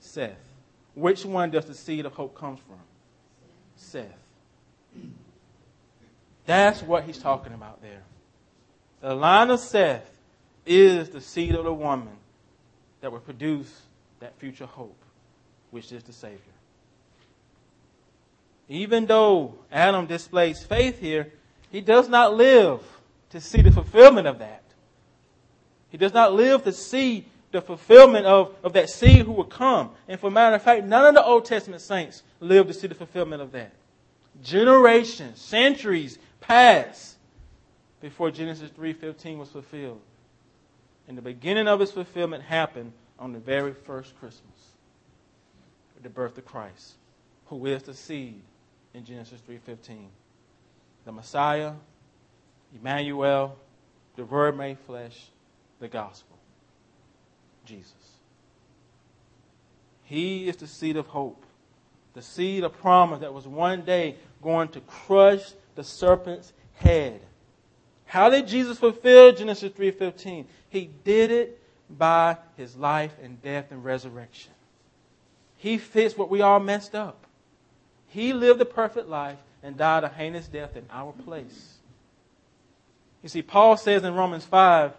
Seth. 0.01 0.39
Which 0.95 1.25
one 1.25 1.51
does 1.51 1.67
the 1.67 1.75
seed 1.75 2.07
of 2.07 2.15
hope 2.15 2.35
come 2.35 2.57
from? 2.57 2.79
Seth. 3.77 4.07
That's 6.47 6.83
what 6.83 7.05
he's 7.05 7.19
talking 7.19 7.53
about 7.53 7.83
there. 7.83 8.03
The 9.03 9.15
line 9.15 9.51
of 9.51 9.61
Seth 9.61 10.11
is 10.65 11.11
the 11.11 11.21
seed 11.21 11.55
of 11.55 11.65
the 11.65 11.73
woman 11.73 12.17
that 13.03 13.13
will 13.13 13.21
produce 13.21 13.83
that 14.21 14.39
future 14.39 14.67
hope, 14.67 14.97
which 15.71 15.93
is 15.93 16.03
the 16.03 16.13
Savior. 16.13 16.39
Even 18.69 19.05
though 19.05 19.55
Adam 19.71 20.07
displays 20.07 20.65
faith 20.65 20.99
here, 20.99 21.31
he 21.71 21.83
does 21.83 22.09
not 22.09 22.35
live 22.35 22.81
to 23.29 23.41
see 23.41 23.61
the 23.61 23.71
fulfillment 23.71 24.27
of 24.27 24.39
that. 24.39 24.60
He 25.91 25.99
does 25.99 26.15
not 26.15 26.33
live 26.33 26.65
to 26.65 26.73
see 26.73 27.27
the 27.53 27.61
fulfillment 27.61 28.27
of, 28.27 28.55
of 28.63 28.73
that 28.75 28.89
seed 28.89 29.27
who 29.27 29.33
will 29.33 29.45
come. 29.45 29.91
And 30.09 30.19
for 30.19 30.29
a 30.29 30.31
matter 30.31 30.57
of 30.57 30.63
fact, 30.63 30.85
none 30.85 31.05
of 31.05 31.15
the 31.15 31.25
Old 31.25 31.45
Testament 31.45 31.83
saints 31.83 32.23
lived 32.39 32.69
to 32.69 32.75
see 32.75 32.87
the 32.87 32.95
fulfillment 32.95 33.43
of 33.43 33.53
that. 33.53 33.73
Generations, 34.43 35.41
centuries 35.41 36.19
passed 36.41 37.17
before 38.01 38.31
Genesis 38.31 38.71
3.15 38.71 39.39
was 39.39 39.51
fulfilled. 39.51 40.01
And 41.09 41.19
the 41.19 41.23
beginning 41.23 41.67
of 41.67 41.81
its 41.81 41.93
fulfillment 41.93 42.45
happened 42.45 42.93
on 43.19 43.33
the 43.33 43.41
very 43.41 43.75
first 43.75 44.19
Christmas, 44.19 44.75
the 46.03 46.09
birth 46.09 46.39
of 46.39 46.47
Christ, 46.47 46.95
who 47.47 47.67
is 47.67 47.83
the 47.83 47.95
seed 47.95 48.41
in 48.95 49.05
Genesis 49.05 49.41
3.15. 49.49 50.07
The 51.05 51.13
Messiah, 51.13 51.73
Emmanuel, 52.75 53.59
the 54.17 54.25
Word 54.25 54.57
made 54.57 54.79
flesh, 54.79 55.27
the 55.81 55.89
gospel. 55.89 56.37
Jesus. 57.65 57.95
He 60.05 60.49
is 60.49 60.57
the 60.57 60.67
seed 60.67 60.97
of 60.97 61.07
hope, 61.07 61.45
the 62.15 62.23
seed 62.23 62.65
of 62.65 62.77
promise 62.81 63.21
that 63.21 63.33
was 63.33 63.47
one 63.47 63.83
day 63.83 64.17
going 64.43 64.69
to 64.69 64.81
crush 64.81 65.53
the 65.77 65.85
serpent's 65.85 66.53
head. 66.75 67.21
How 68.07 68.29
did 68.29 68.49
Jesus 68.49 68.79
fulfill 68.79 69.33
Genesis 69.33 69.73
3:15? 69.73 70.47
He 70.69 70.91
did 71.05 71.31
it 71.31 71.63
by 71.89 72.39
his 72.57 72.77
life 72.77 73.15
and 73.23 73.41
death 73.41 73.71
and 73.71 73.85
resurrection. 73.85 74.53
He 75.57 75.79
fixed 75.79 76.19
what 76.19 76.31
we 76.31 76.41
all 76.41 76.59
messed 76.59 76.95
up. 76.95 77.27
He 78.09 78.33
lived 78.33 78.61
a 78.61 78.65
perfect 78.65 79.09
life 79.09 79.39
and 79.63 79.77
died 79.77 80.03
a 80.03 80.09
heinous 80.09 80.49
death 80.49 80.77
in 80.77 80.87
our 80.91 81.13
place. 81.13 81.77
You 83.23 83.29
see, 83.29 83.43
Paul 83.43 83.77
says 83.77 84.03
in 84.03 84.15
Romans 84.15 84.45
5 84.45 84.93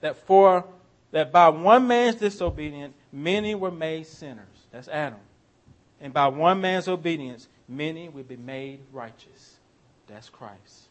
that 0.00 0.16
for 0.26 0.64
that 1.12 1.32
by 1.32 1.48
one 1.48 1.86
man's 1.86 2.16
disobedience 2.16 2.94
many 3.12 3.54
were 3.54 3.70
made 3.70 4.06
sinners. 4.06 4.46
That's 4.70 4.88
Adam. 4.88 5.18
And 6.00 6.12
by 6.12 6.28
one 6.28 6.60
man's 6.60 6.88
obedience 6.88 7.48
many 7.68 8.08
will 8.08 8.24
be 8.24 8.36
made 8.36 8.80
righteous. 8.92 9.56
That's 10.06 10.28
Christ. 10.28 10.88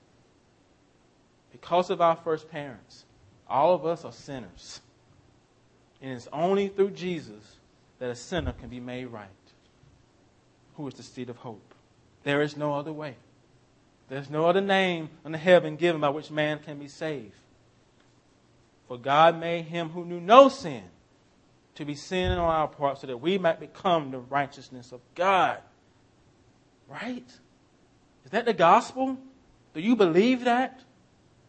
Because 1.51 1.89
of 1.89 2.01
our 2.01 2.15
first 2.15 2.49
parents, 2.49 3.05
all 3.47 3.73
of 3.73 3.85
us 3.85 4.05
are 4.05 4.11
sinners. 4.11 4.81
And 6.01 6.11
it's 6.13 6.27
only 6.31 6.67
through 6.67 6.91
Jesus 6.91 7.57
that 7.99 8.09
a 8.09 8.15
sinner 8.15 8.53
can 8.53 8.69
be 8.69 8.79
made 8.79 9.05
right, 9.05 9.27
who 10.75 10.87
is 10.87 10.93
the 10.93 11.03
seed 11.03 11.29
of 11.29 11.37
hope. 11.37 11.73
There 12.23 12.41
is 12.41 12.55
no 12.55 12.75
other 12.75 12.93
way. 12.93 13.15
There's 14.07 14.29
no 14.29 14.45
other 14.45 14.61
name 14.61 15.09
under 15.25 15.37
heaven 15.37 15.75
given 15.75 16.01
by 16.01 16.09
which 16.09 16.31
man 16.31 16.59
can 16.59 16.79
be 16.79 16.87
saved. 16.87 17.33
For 18.89 18.97
God 18.97 19.39
made 19.39 19.65
him 19.65 19.89
who 19.89 20.03
knew 20.03 20.19
no 20.19 20.49
sin 20.49 20.83
to 21.75 21.85
be 21.85 21.93
sin 21.93 22.31
on 22.31 22.39
our 22.39 22.67
part 22.67 22.99
so 22.99 23.07
that 23.07 23.17
we 23.17 23.37
might 23.37 23.59
become 23.59 24.09
the 24.09 24.17
righteousness 24.17 24.91
of 24.91 24.99
God. 25.13 25.59
Right? 26.89 27.27
Is 28.25 28.31
that 28.31 28.45
the 28.45 28.53
gospel? 28.53 29.15
Do 29.75 29.79
you 29.79 29.95
believe 29.95 30.45
that? 30.45 30.81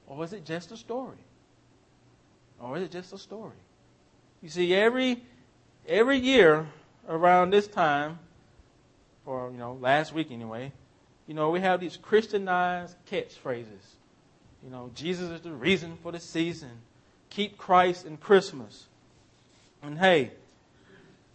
Or 0.06 0.22
is 0.22 0.34
it 0.34 0.44
just 0.44 0.70
a 0.70 0.76
story? 0.76 1.16
Or 2.60 2.76
is 2.76 2.82
it 2.82 2.90
just 2.90 3.14
a 3.14 3.18
story? 3.18 3.56
You 4.42 4.50
see, 4.50 4.74
every 4.74 5.22
every 5.88 6.18
year 6.18 6.66
around 7.08 7.50
this 7.50 7.66
time, 7.66 8.18
or 9.24 9.50
you 9.50 9.56
know, 9.56 9.78
last 9.80 10.12
week 10.12 10.30
anyway, 10.30 10.72
you 11.26 11.32
know, 11.32 11.48
we 11.50 11.60
have 11.60 11.80
these 11.80 11.96
Christianized 11.96 12.96
catchphrases. 13.10 13.96
You 14.62 14.68
know, 14.68 14.90
Jesus 14.94 15.30
is 15.30 15.40
the 15.40 15.52
reason 15.52 15.96
for 16.02 16.12
the 16.12 16.20
season. 16.20 16.82
Keep 17.30 17.56
Christ 17.56 18.06
in 18.06 18.16
Christmas. 18.16 18.86
And 19.82 19.98
hey, 19.98 20.32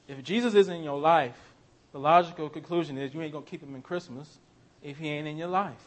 if 0.07 0.23
Jesus 0.23 0.53
isn't 0.53 0.73
in 0.75 0.83
your 0.83 0.99
life, 0.99 1.37
the 1.91 1.99
logical 1.99 2.49
conclusion 2.49 2.97
is 2.97 3.13
you 3.13 3.21
ain't 3.21 3.33
gonna 3.33 3.45
keep 3.45 3.63
him 3.63 3.73
in 3.73 3.81
Christmas 3.81 4.37
if 4.83 4.97
he 4.97 5.09
ain't 5.09 5.27
in 5.27 5.37
your 5.37 5.47
life. 5.47 5.81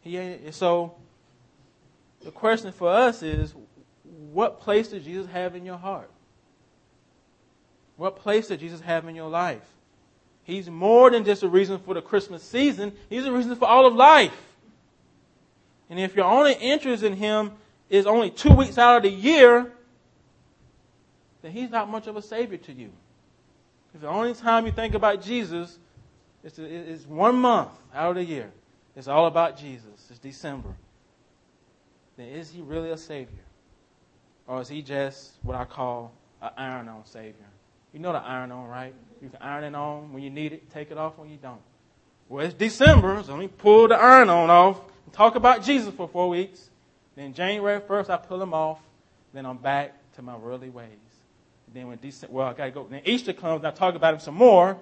He 0.00 0.16
ain't, 0.16 0.54
so 0.54 0.94
the 2.24 2.30
question 2.30 2.72
for 2.72 2.88
us 2.88 3.22
is 3.22 3.54
what 4.32 4.60
place 4.60 4.88
does 4.88 5.04
Jesus 5.04 5.30
have 5.30 5.54
in 5.54 5.64
your 5.64 5.76
heart? 5.76 6.10
What 7.96 8.16
place 8.16 8.48
does 8.48 8.58
Jesus 8.58 8.80
have 8.80 9.06
in 9.06 9.14
your 9.14 9.30
life? 9.30 9.62
He's 10.44 10.68
more 10.68 11.10
than 11.10 11.24
just 11.24 11.42
a 11.42 11.48
reason 11.48 11.78
for 11.78 11.94
the 11.94 12.02
Christmas 12.02 12.42
season, 12.42 12.92
He's 13.08 13.26
a 13.26 13.32
reason 13.32 13.54
for 13.56 13.68
all 13.68 13.86
of 13.86 13.94
life. 13.94 14.36
And 15.88 16.00
if 16.00 16.16
your 16.16 16.24
only 16.24 16.54
interest 16.54 17.04
in 17.04 17.14
Him 17.14 17.52
is 17.92 18.06
only 18.06 18.30
two 18.30 18.54
weeks 18.54 18.78
out 18.78 18.96
of 18.96 19.02
the 19.02 19.10
year, 19.10 19.70
then 21.42 21.52
He's 21.52 21.70
not 21.70 21.90
much 21.90 22.06
of 22.06 22.16
a 22.16 22.22
Savior 22.22 22.56
to 22.56 22.72
you. 22.72 22.90
If 23.94 24.00
the 24.00 24.08
only 24.08 24.32
time 24.32 24.64
you 24.64 24.72
think 24.72 24.94
about 24.94 25.20
Jesus 25.20 25.78
is, 26.42 27.06
one 27.06 27.36
month 27.36 27.68
out 27.94 28.10
of 28.10 28.16
the 28.16 28.24
year, 28.24 28.50
it's 28.96 29.08
all 29.08 29.26
about 29.26 29.58
Jesus, 29.58 30.06
it's 30.08 30.18
December, 30.18 30.70
then 32.16 32.28
is 32.28 32.50
He 32.50 32.62
really 32.62 32.90
a 32.90 32.96
Savior? 32.96 33.44
Or 34.46 34.62
is 34.62 34.68
He 34.68 34.80
just 34.80 35.32
what 35.42 35.54
I 35.54 35.66
call 35.66 36.12
an 36.40 36.50
iron 36.56 36.88
on 36.88 37.04
Savior? 37.04 37.34
You 37.92 38.00
know 38.00 38.12
the 38.12 38.20
iron 38.20 38.52
on, 38.52 38.68
right? 38.68 38.94
You 39.20 39.28
can 39.28 39.42
iron 39.42 39.64
it 39.64 39.74
on 39.74 40.14
when 40.14 40.22
you 40.22 40.30
need 40.30 40.54
it, 40.54 40.70
take 40.70 40.90
it 40.90 40.96
off 40.96 41.18
when 41.18 41.28
you 41.28 41.36
don't. 41.36 41.60
Well, 42.30 42.46
it's 42.46 42.54
December, 42.54 43.22
so 43.22 43.32
let 43.32 43.40
me 43.40 43.48
pull 43.48 43.88
the 43.88 43.96
iron 43.96 44.30
on 44.30 44.48
off 44.48 44.80
and 45.04 45.12
talk 45.12 45.34
about 45.34 45.62
Jesus 45.62 45.94
for 45.94 46.08
four 46.08 46.30
weeks. 46.30 46.70
Then 47.14 47.34
January 47.34 47.80
1st, 47.80 48.10
I 48.10 48.16
pull 48.16 48.38
them 48.38 48.54
off. 48.54 48.78
Then 49.32 49.46
I'm 49.46 49.58
back 49.58 49.94
to 50.14 50.22
my 50.22 50.36
worldly 50.36 50.70
ways. 50.70 50.88
Then 51.72 51.88
when 51.88 51.98
December, 52.00 52.34
well, 52.34 52.48
I 52.48 52.52
gotta 52.52 52.70
go. 52.70 52.86
Then 52.90 53.02
Easter 53.04 53.32
comes, 53.32 53.58
and 53.58 53.66
I 53.66 53.70
talk 53.70 53.94
about 53.94 54.14
him 54.14 54.20
some 54.20 54.34
more. 54.34 54.78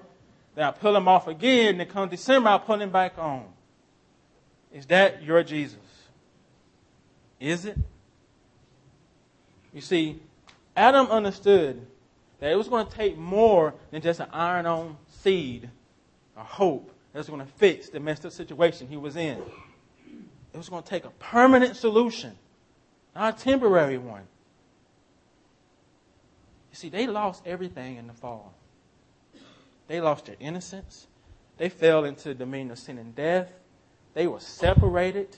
Then 0.55 0.65
I 0.65 0.71
pull 0.73 0.93
them 0.93 1.07
off 1.09 1.29
again. 1.29 1.79
Then 1.79 1.87
come 1.87 2.09
December, 2.09 2.51
I 2.51 2.59
pull 2.59 2.81
him 2.81 2.91
back 2.91 3.19
on. 3.19 3.45
Is 4.73 4.87
that 4.87 5.23
your 5.23 5.43
Jesus? 5.43 5.79
Is 7.39 7.65
it? 7.65 7.79
You 9.73 9.81
see, 9.81 10.21
Adam 10.77 11.07
understood 11.07 11.87
that 12.41 12.51
it 12.51 12.57
was 12.57 12.69
going 12.69 12.87
to 12.87 12.93
take 12.93 13.17
more 13.17 13.75
than 13.91 14.03
just 14.03 14.21
an 14.21 14.29
iron 14.33 14.67
on 14.67 14.97
seed 15.09 15.71
or 16.37 16.43
hope 16.43 16.93
that 17.13 17.19
was 17.19 17.29
going 17.29 17.41
to 17.41 17.47
fix 17.47 17.89
the 17.89 18.01
messed 18.01 18.27
up 18.27 18.33
situation 18.33 18.89
he 18.89 18.97
was 18.97 19.17
in. 19.17 19.43
It 20.53 20.57
was 20.57 20.69
going 20.69 20.83
to 20.83 20.89
take 20.89 21.05
a 21.05 21.11
permanent 21.11 21.77
solution, 21.77 22.37
not 23.15 23.41
a 23.41 23.45
temporary 23.45 23.99
one. 23.99 24.27
You 26.71 26.77
see, 26.77 26.89
they 26.89 27.07
lost 27.07 27.43
everything 27.47 27.97
in 27.97 28.07
the 28.07 28.13
fall. 28.13 28.53
They 29.89 30.01
lost 30.01 30.27
their 30.27 30.37
innocence. 30.39 31.07
They 31.57 31.69
fell 31.69 32.05
into 32.05 32.29
the 32.29 32.35
dominion 32.35 32.71
of 32.71 32.79
sin 32.79 32.99
and 32.99 33.15
death. 33.15 33.51
They 34.15 34.27
were 34.27 34.41
separated. 34.41 35.37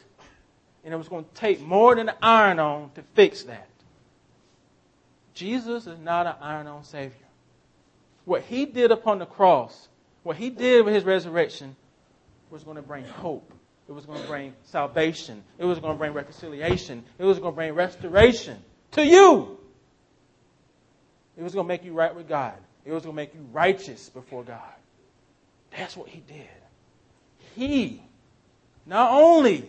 And 0.85 0.92
it 0.92 0.96
was 0.96 1.09
going 1.09 1.25
to 1.25 1.35
take 1.35 1.61
more 1.61 1.94
than 1.94 2.09
an 2.09 2.16
iron 2.20 2.59
on 2.59 2.90
to 2.94 3.03
fix 3.14 3.44
that. 3.44 3.68
Jesus 5.35 5.87
is 5.87 5.98
not 5.98 6.27
an 6.27 6.35
iron 6.40 6.66
on 6.66 6.85
Savior. 6.85 7.16
What 8.25 8.42
he 8.42 8.66
did 8.66 8.90
upon 8.90 9.18
the 9.18 9.27
cross, 9.27 9.88
what 10.22 10.37
he 10.37 10.51
did 10.51 10.85
with 10.85 10.94
his 10.94 11.05
resurrection, 11.05 11.77
was 12.51 12.62
going 12.62 12.77
to 12.77 12.83
bring 12.83 13.05
hope. 13.05 13.53
It 13.92 13.94
was 13.94 14.07
going 14.07 14.22
to 14.22 14.26
bring 14.26 14.55
salvation. 14.64 15.44
It 15.59 15.66
was 15.66 15.78
going 15.78 15.92
to 15.92 15.98
bring 15.98 16.14
reconciliation. 16.14 17.05
It 17.18 17.24
was 17.24 17.38
going 17.38 17.52
to 17.52 17.55
bring 17.55 17.74
restoration 17.74 18.57
to 18.92 19.05
you. 19.05 19.59
It 21.37 21.42
was 21.42 21.52
going 21.52 21.66
to 21.66 21.68
make 21.68 21.85
you 21.85 21.92
right 21.92 22.14
with 22.14 22.26
God. 22.26 22.55
It 22.87 22.92
was 22.92 23.02
going 23.02 23.14
to 23.14 23.16
make 23.22 23.35
you 23.35 23.46
righteous 23.52 24.09
before 24.09 24.44
God. 24.44 24.62
That's 25.76 25.94
what 25.94 26.09
he 26.09 26.20
did. 26.20 26.48
He 27.55 28.02
not 28.87 29.12
only 29.12 29.68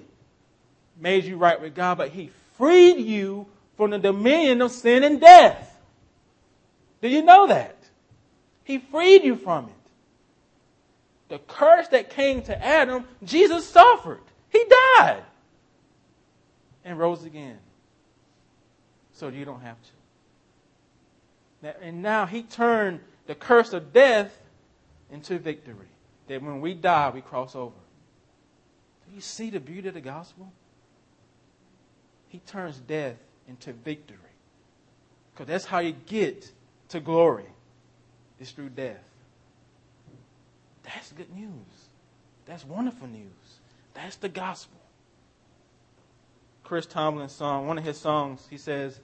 made 0.97 1.25
you 1.25 1.35
right 1.35 1.59
with 1.59 1.75
God, 1.75 1.97
but 1.97 2.07
he 2.07 2.29
freed 2.57 3.05
you 3.05 3.45
from 3.75 3.89
the 3.89 3.99
dominion 3.99 4.61
of 4.61 4.71
sin 4.71 5.03
and 5.03 5.19
death. 5.19 5.77
Do 7.01 7.09
you 7.09 7.23
know 7.23 7.47
that? 7.47 7.75
He 8.63 8.77
freed 8.77 9.25
you 9.25 9.35
from 9.35 9.65
it. 9.65 9.82
The 11.33 11.39
curse 11.39 11.87
that 11.87 12.11
came 12.11 12.43
to 12.43 12.63
Adam, 12.63 13.05
Jesus 13.23 13.67
suffered. 13.67 14.21
He 14.51 14.63
died 14.99 15.23
and 16.85 16.99
rose 16.99 17.23
again. 17.23 17.57
So 19.13 19.29
you 19.29 19.43
don't 19.43 19.61
have 19.61 19.77
to. 21.63 21.75
And 21.81 22.03
now 22.03 22.27
he 22.27 22.43
turned 22.43 22.99
the 23.25 23.33
curse 23.33 23.73
of 23.73 23.91
death 23.91 24.37
into 25.09 25.39
victory. 25.39 25.87
That 26.27 26.43
when 26.43 26.61
we 26.61 26.75
die, 26.75 27.09
we 27.11 27.21
cross 27.21 27.55
over. 27.55 27.73
Do 29.07 29.15
you 29.15 29.21
see 29.21 29.49
the 29.49 29.59
beauty 29.59 29.87
of 29.87 29.95
the 29.95 30.01
gospel? 30.01 30.53
He 32.29 32.41
turns 32.45 32.77
death 32.77 33.17
into 33.47 33.73
victory. 33.73 34.19
Because 35.33 35.47
that's 35.47 35.65
how 35.65 35.79
you 35.79 35.93
get 36.05 36.51
to 36.89 36.99
glory, 36.99 37.49
is 38.39 38.51
through 38.51 38.69
death. 38.69 39.01
Good 41.15 41.33
news. 41.33 41.89
That's 42.45 42.65
wonderful 42.65 43.07
news. 43.07 43.59
That's 43.93 44.15
the 44.15 44.29
gospel. 44.29 44.79
Chris 46.63 46.85
Tomlin's 46.85 47.33
song, 47.33 47.67
one 47.67 47.77
of 47.77 47.83
his 47.83 47.97
songs, 47.97 48.47
he 48.49 48.57
says, 48.57 48.99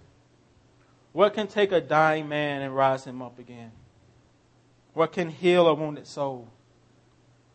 What 1.11 1.33
can 1.33 1.47
take 1.47 1.71
a 1.71 1.81
dying 1.81 2.27
man 2.27 2.61
and 2.61 2.75
rise 2.75 3.05
him 3.05 3.21
up 3.21 3.37
again? 3.37 3.71
What 4.93 5.11
can 5.11 5.29
heal 5.29 5.67
a 5.67 5.73
wounded 5.73 6.07
soul? 6.07 6.47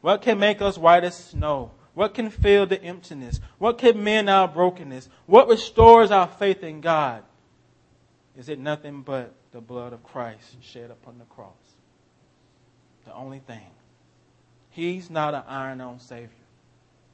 What 0.03 0.23
can 0.23 0.38
make 0.38 0.62
us 0.62 0.79
white 0.79 1.05
as 1.05 1.17
snow? 1.17 1.73
What 1.95 2.14
can 2.14 2.31
fill 2.31 2.67
the 2.67 2.83
emptiness? 2.83 3.40
What 3.59 3.79
can 3.79 4.03
mend 4.05 4.29
our 4.29 4.47
brokenness? 4.47 5.09
What 5.27 5.49
restores 5.49 6.11
our 6.11 6.29
faith 6.29 6.62
in 6.62 6.81
God? 6.81 7.23
Is 8.37 8.49
it 8.49 8.59
nothing 8.59 9.03
but 9.03 9.33
the 9.53 9.61
blood 9.61 9.93
of 9.93 10.03
Christ 10.03 10.57
shed 10.61 10.90
upon 10.90 11.19
the 11.19 11.25
cross? 11.25 11.53
The 13.07 13.14
only 13.14 13.38
thing. 13.38 13.71
He's 14.74 15.08
not 15.08 15.34
an 15.34 15.44
iron 15.46 15.80
on 15.80 16.00
Savior. 16.00 16.28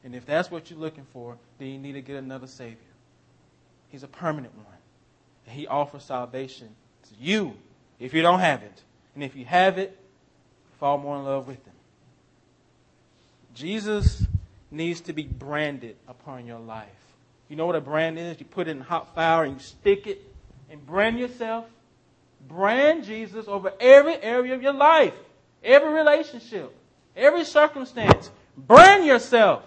And 0.03 0.15
if 0.15 0.25
that's 0.25 0.51
what 0.51 0.71
you're 0.71 0.79
looking 0.79 1.07
for, 1.13 1.37
then 1.59 1.69
you 1.69 1.79
need 1.79 1.93
to 1.93 2.01
get 2.01 2.17
another 2.17 2.47
Savior. 2.47 2.79
He's 3.91 4.03
a 4.03 4.09
permanent 4.09 4.57
one. 4.57 4.67
And 5.47 5.55
he 5.55 5.67
offers 5.67 6.05
salvation 6.05 6.69
to 7.09 7.15
you 7.21 7.55
if 7.99 8.15
you 8.15 8.23
don't 8.23 8.41
have 8.41 8.63
it. 8.63 8.83
And 9.15 9.23
if 9.23 9.37
you 9.37 9.45
have 9.45 9.77
it, 9.77 9.95
fall 10.79 10.97
more 10.97 11.19
in 11.19 11.25
love 11.25 11.47
with 11.47 11.59
Him. 11.59 11.75
Jesus 13.55 14.25
needs 14.71 15.03
to 15.03 15.13
be 15.13 15.25
branded 15.25 15.97
upon 16.09 16.47
your 16.47 16.61
life. 16.61 16.89
You 17.51 17.57
know 17.57 17.67
what 17.67 17.77
a 17.77 17.81
brand 17.81 18.19
is? 18.19 18.41
You 18.41 18.47
put 18.47 18.69
it 18.69 18.71
in 18.71 18.81
hot 18.81 19.15
fire 19.15 19.45
and 19.45 19.55
you 19.55 19.61
stick 19.61 20.07
it 20.07 20.23
and 20.71 20.85
brand 20.87 21.19
yourself. 21.19 21.67
Brand 22.49 23.05
Jesus 23.05 23.49
over 23.49 23.71
every 23.79 24.17
area 24.23 24.55
of 24.55 24.63
your 24.63 24.73
life, 24.73 25.13
every 25.63 25.93
relationship, 25.93 26.75
every 27.17 27.45
circumstance. 27.45 28.31
burn 28.57 29.05
yourself 29.05 29.65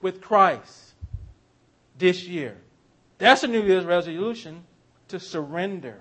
with 0.00 0.20
Christ 0.20 0.92
this 1.98 2.26
year. 2.26 2.56
That's 3.18 3.42
a 3.42 3.46
New 3.46 3.62
Year's 3.62 3.84
resolution 3.84 4.64
to 5.08 5.20
surrender 5.20 6.00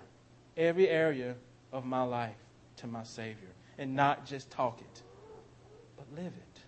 every 0.55 0.87
area 0.87 1.35
of 1.71 1.85
my 1.85 2.03
life 2.03 2.35
to 2.77 2.87
my 2.87 3.03
Savior 3.03 3.49
and 3.77 3.95
not 3.95 4.25
just 4.25 4.49
talk 4.49 4.79
it, 4.79 5.01
but 5.97 6.05
live 6.15 6.33
it. 6.33 6.61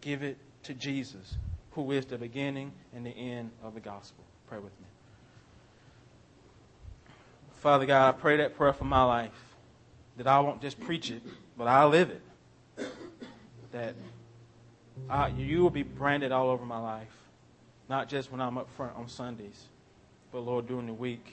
Give 0.00 0.22
it 0.22 0.38
to 0.64 0.74
Jesus, 0.74 1.36
who 1.72 1.92
is 1.92 2.06
the 2.06 2.18
beginning 2.18 2.72
and 2.94 3.04
the 3.04 3.10
end 3.10 3.50
of 3.62 3.74
the 3.74 3.80
gospel. 3.80 4.24
Pray 4.48 4.58
with 4.58 4.78
me. 4.80 4.86
Father 7.60 7.84
God, 7.84 8.08
I 8.08 8.18
pray 8.18 8.38
that 8.38 8.56
prayer 8.56 8.72
for 8.72 8.84
my 8.84 9.02
life, 9.02 9.30
that 10.16 10.26
I 10.26 10.40
won't 10.40 10.62
just 10.62 10.80
preach 10.80 11.10
it, 11.10 11.22
but 11.58 11.68
I'll 11.68 11.90
live 11.90 12.10
it. 12.10 12.22
That 13.72 13.94
I, 15.08 15.28
you 15.28 15.62
will 15.62 15.70
be 15.70 15.82
branded 15.82 16.32
all 16.32 16.50
over 16.50 16.64
my 16.64 16.78
life, 16.78 17.14
not 17.88 18.08
just 18.08 18.30
when 18.30 18.40
I'm 18.40 18.58
up 18.58 18.68
front 18.70 18.96
on 18.96 19.08
Sundays, 19.08 19.68
but 20.32 20.40
Lord, 20.40 20.66
during 20.66 20.86
the 20.86 20.92
week, 20.92 21.32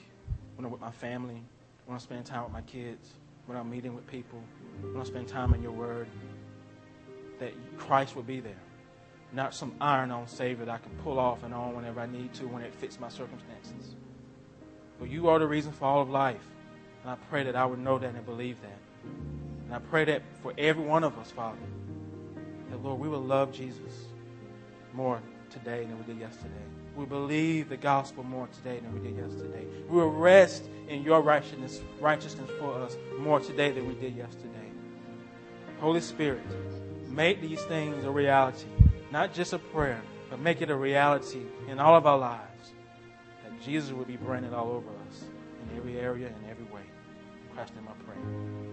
when 0.56 0.64
I'm 0.64 0.72
with 0.72 0.80
my 0.80 0.90
family, 0.90 1.42
when 1.86 1.96
I 1.96 1.98
spend 1.98 2.26
time 2.26 2.44
with 2.44 2.52
my 2.52 2.62
kids, 2.62 3.10
when 3.46 3.56
I'm 3.56 3.70
meeting 3.70 3.94
with 3.94 4.06
people, 4.06 4.42
when 4.82 5.00
I 5.00 5.04
spend 5.04 5.28
time 5.28 5.54
in 5.54 5.62
your 5.62 5.72
word, 5.72 6.06
that 7.38 7.52
Christ 7.76 8.16
will 8.16 8.22
be 8.22 8.40
there. 8.40 8.60
Not 9.32 9.54
some 9.54 9.74
iron 9.80 10.10
on 10.10 10.26
Savior 10.26 10.64
that 10.64 10.72
I 10.72 10.78
can 10.78 10.92
pull 11.04 11.18
off 11.18 11.42
and 11.42 11.54
on 11.54 11.74
whenever 11.76 12.00
I 12.00 12.06
need 12.06 12.32
to 12.34 12.44
when 12.48 12.62
it 12.62 12.74
fits 12.74 12.98
my 12.98 13.08
circumstances. 13.08 13.94
But 14.98 15.10
you 15.10 15.28
are 15.28 15.38
the 15.38 15.46
reason 15.46 15.72
for 15.72 15.84
all 15.84 16.00
of 16.00 16.10
life. 16.10 16.44
And 17.02 17.10
I 17.10 17.16
pray 17.30 17.44
that 17.44 17.54
I 17.54 17.64
would 17.64 17.78
know 17.78 17.98
that 17.98 18.14
and 18.14 18.26
believe 18.26 18.56
that. 18.62 18.78
And 19.68 19.76
I 19.76 19.80
pray 19.80 20.06
that 20.06 20.22
for 20.42 20.54
every 20.56 20.82
one 20.82 21.04
of 21.04 21.18
us, 21.18 21.30
Father, 21.30 21.58
that, 22.70 22.82
Lord, 22.82 22.98
we 22.98 23.08
will 23.08 23.22
love 23.22 23.52
Jesus 23.52 24.06
more 24.94 25.20
today 25.50 25.84
than 25.84 25.98
we 25.98 26.04
did 26.04 26.18
yesterday. 26.18 26.48
We 26.96 27.04
believe 27.04 27.68
the 27.68 27.76
gospel 27.76 28.24
more 28.24 28.48
today 28.48 28.80
than 28.80 28.94
we 28.94 29.06
did 29.06 29.18
yesterday. 29.18 29.66
We 29.88 29.98
will 29.98 30.10
rest 30.10 30.64
in 30.88 31.02
your 31.02 31.20
righteousness, 31.20 31.82
righteousness 32.00 32.50
for 32.58 32.72
us 32.74 32.96
more 33.18 33.40
today 33.40 33.70
than 33.70 33.86
we 33.86 33.94
did 33.94 34.16
yesterday. 34.16 34.48
Holy 35.80 36.00
Spirit, 36.00 36.42
make 37.06 37.42
these 37.42 37.62
things 37.64 38.04
a 38.04 38.10
reality, 38.10 38.66
not 39.12 39.34
just 39.34 39.52
a 39.52 39.58
prayer, 39.58 40.00
but 40.30 40.40
make 40.40 40.62
it 40.62 40.70
a 40.70 40.76
reality 40.76 41.42
in 41.68 41.78
all 41.78 41.94
of 41.94 42.06
our 42.06 42.18
lives. 42.18 42.72
That 43.44 43.62
Jesus 43.62 43.92
will 43.92 44.06
be 44.06 44.16
branded 44.16 44.54
all 44.54 44.70
over 44.70 44.88
us 45.08 45.24
in 45.62 45.76
every 45.76 45.98
area 45.98 46.28
and 46.28 46.50
every 46.50 46.64
way. 46.64 46.82
Christ 47.54 47.74
in 47.76 47.76
Christ's 47.76 47.76
name 47.76 47.88
I 47.88 48.04
pray. 48.04 48.67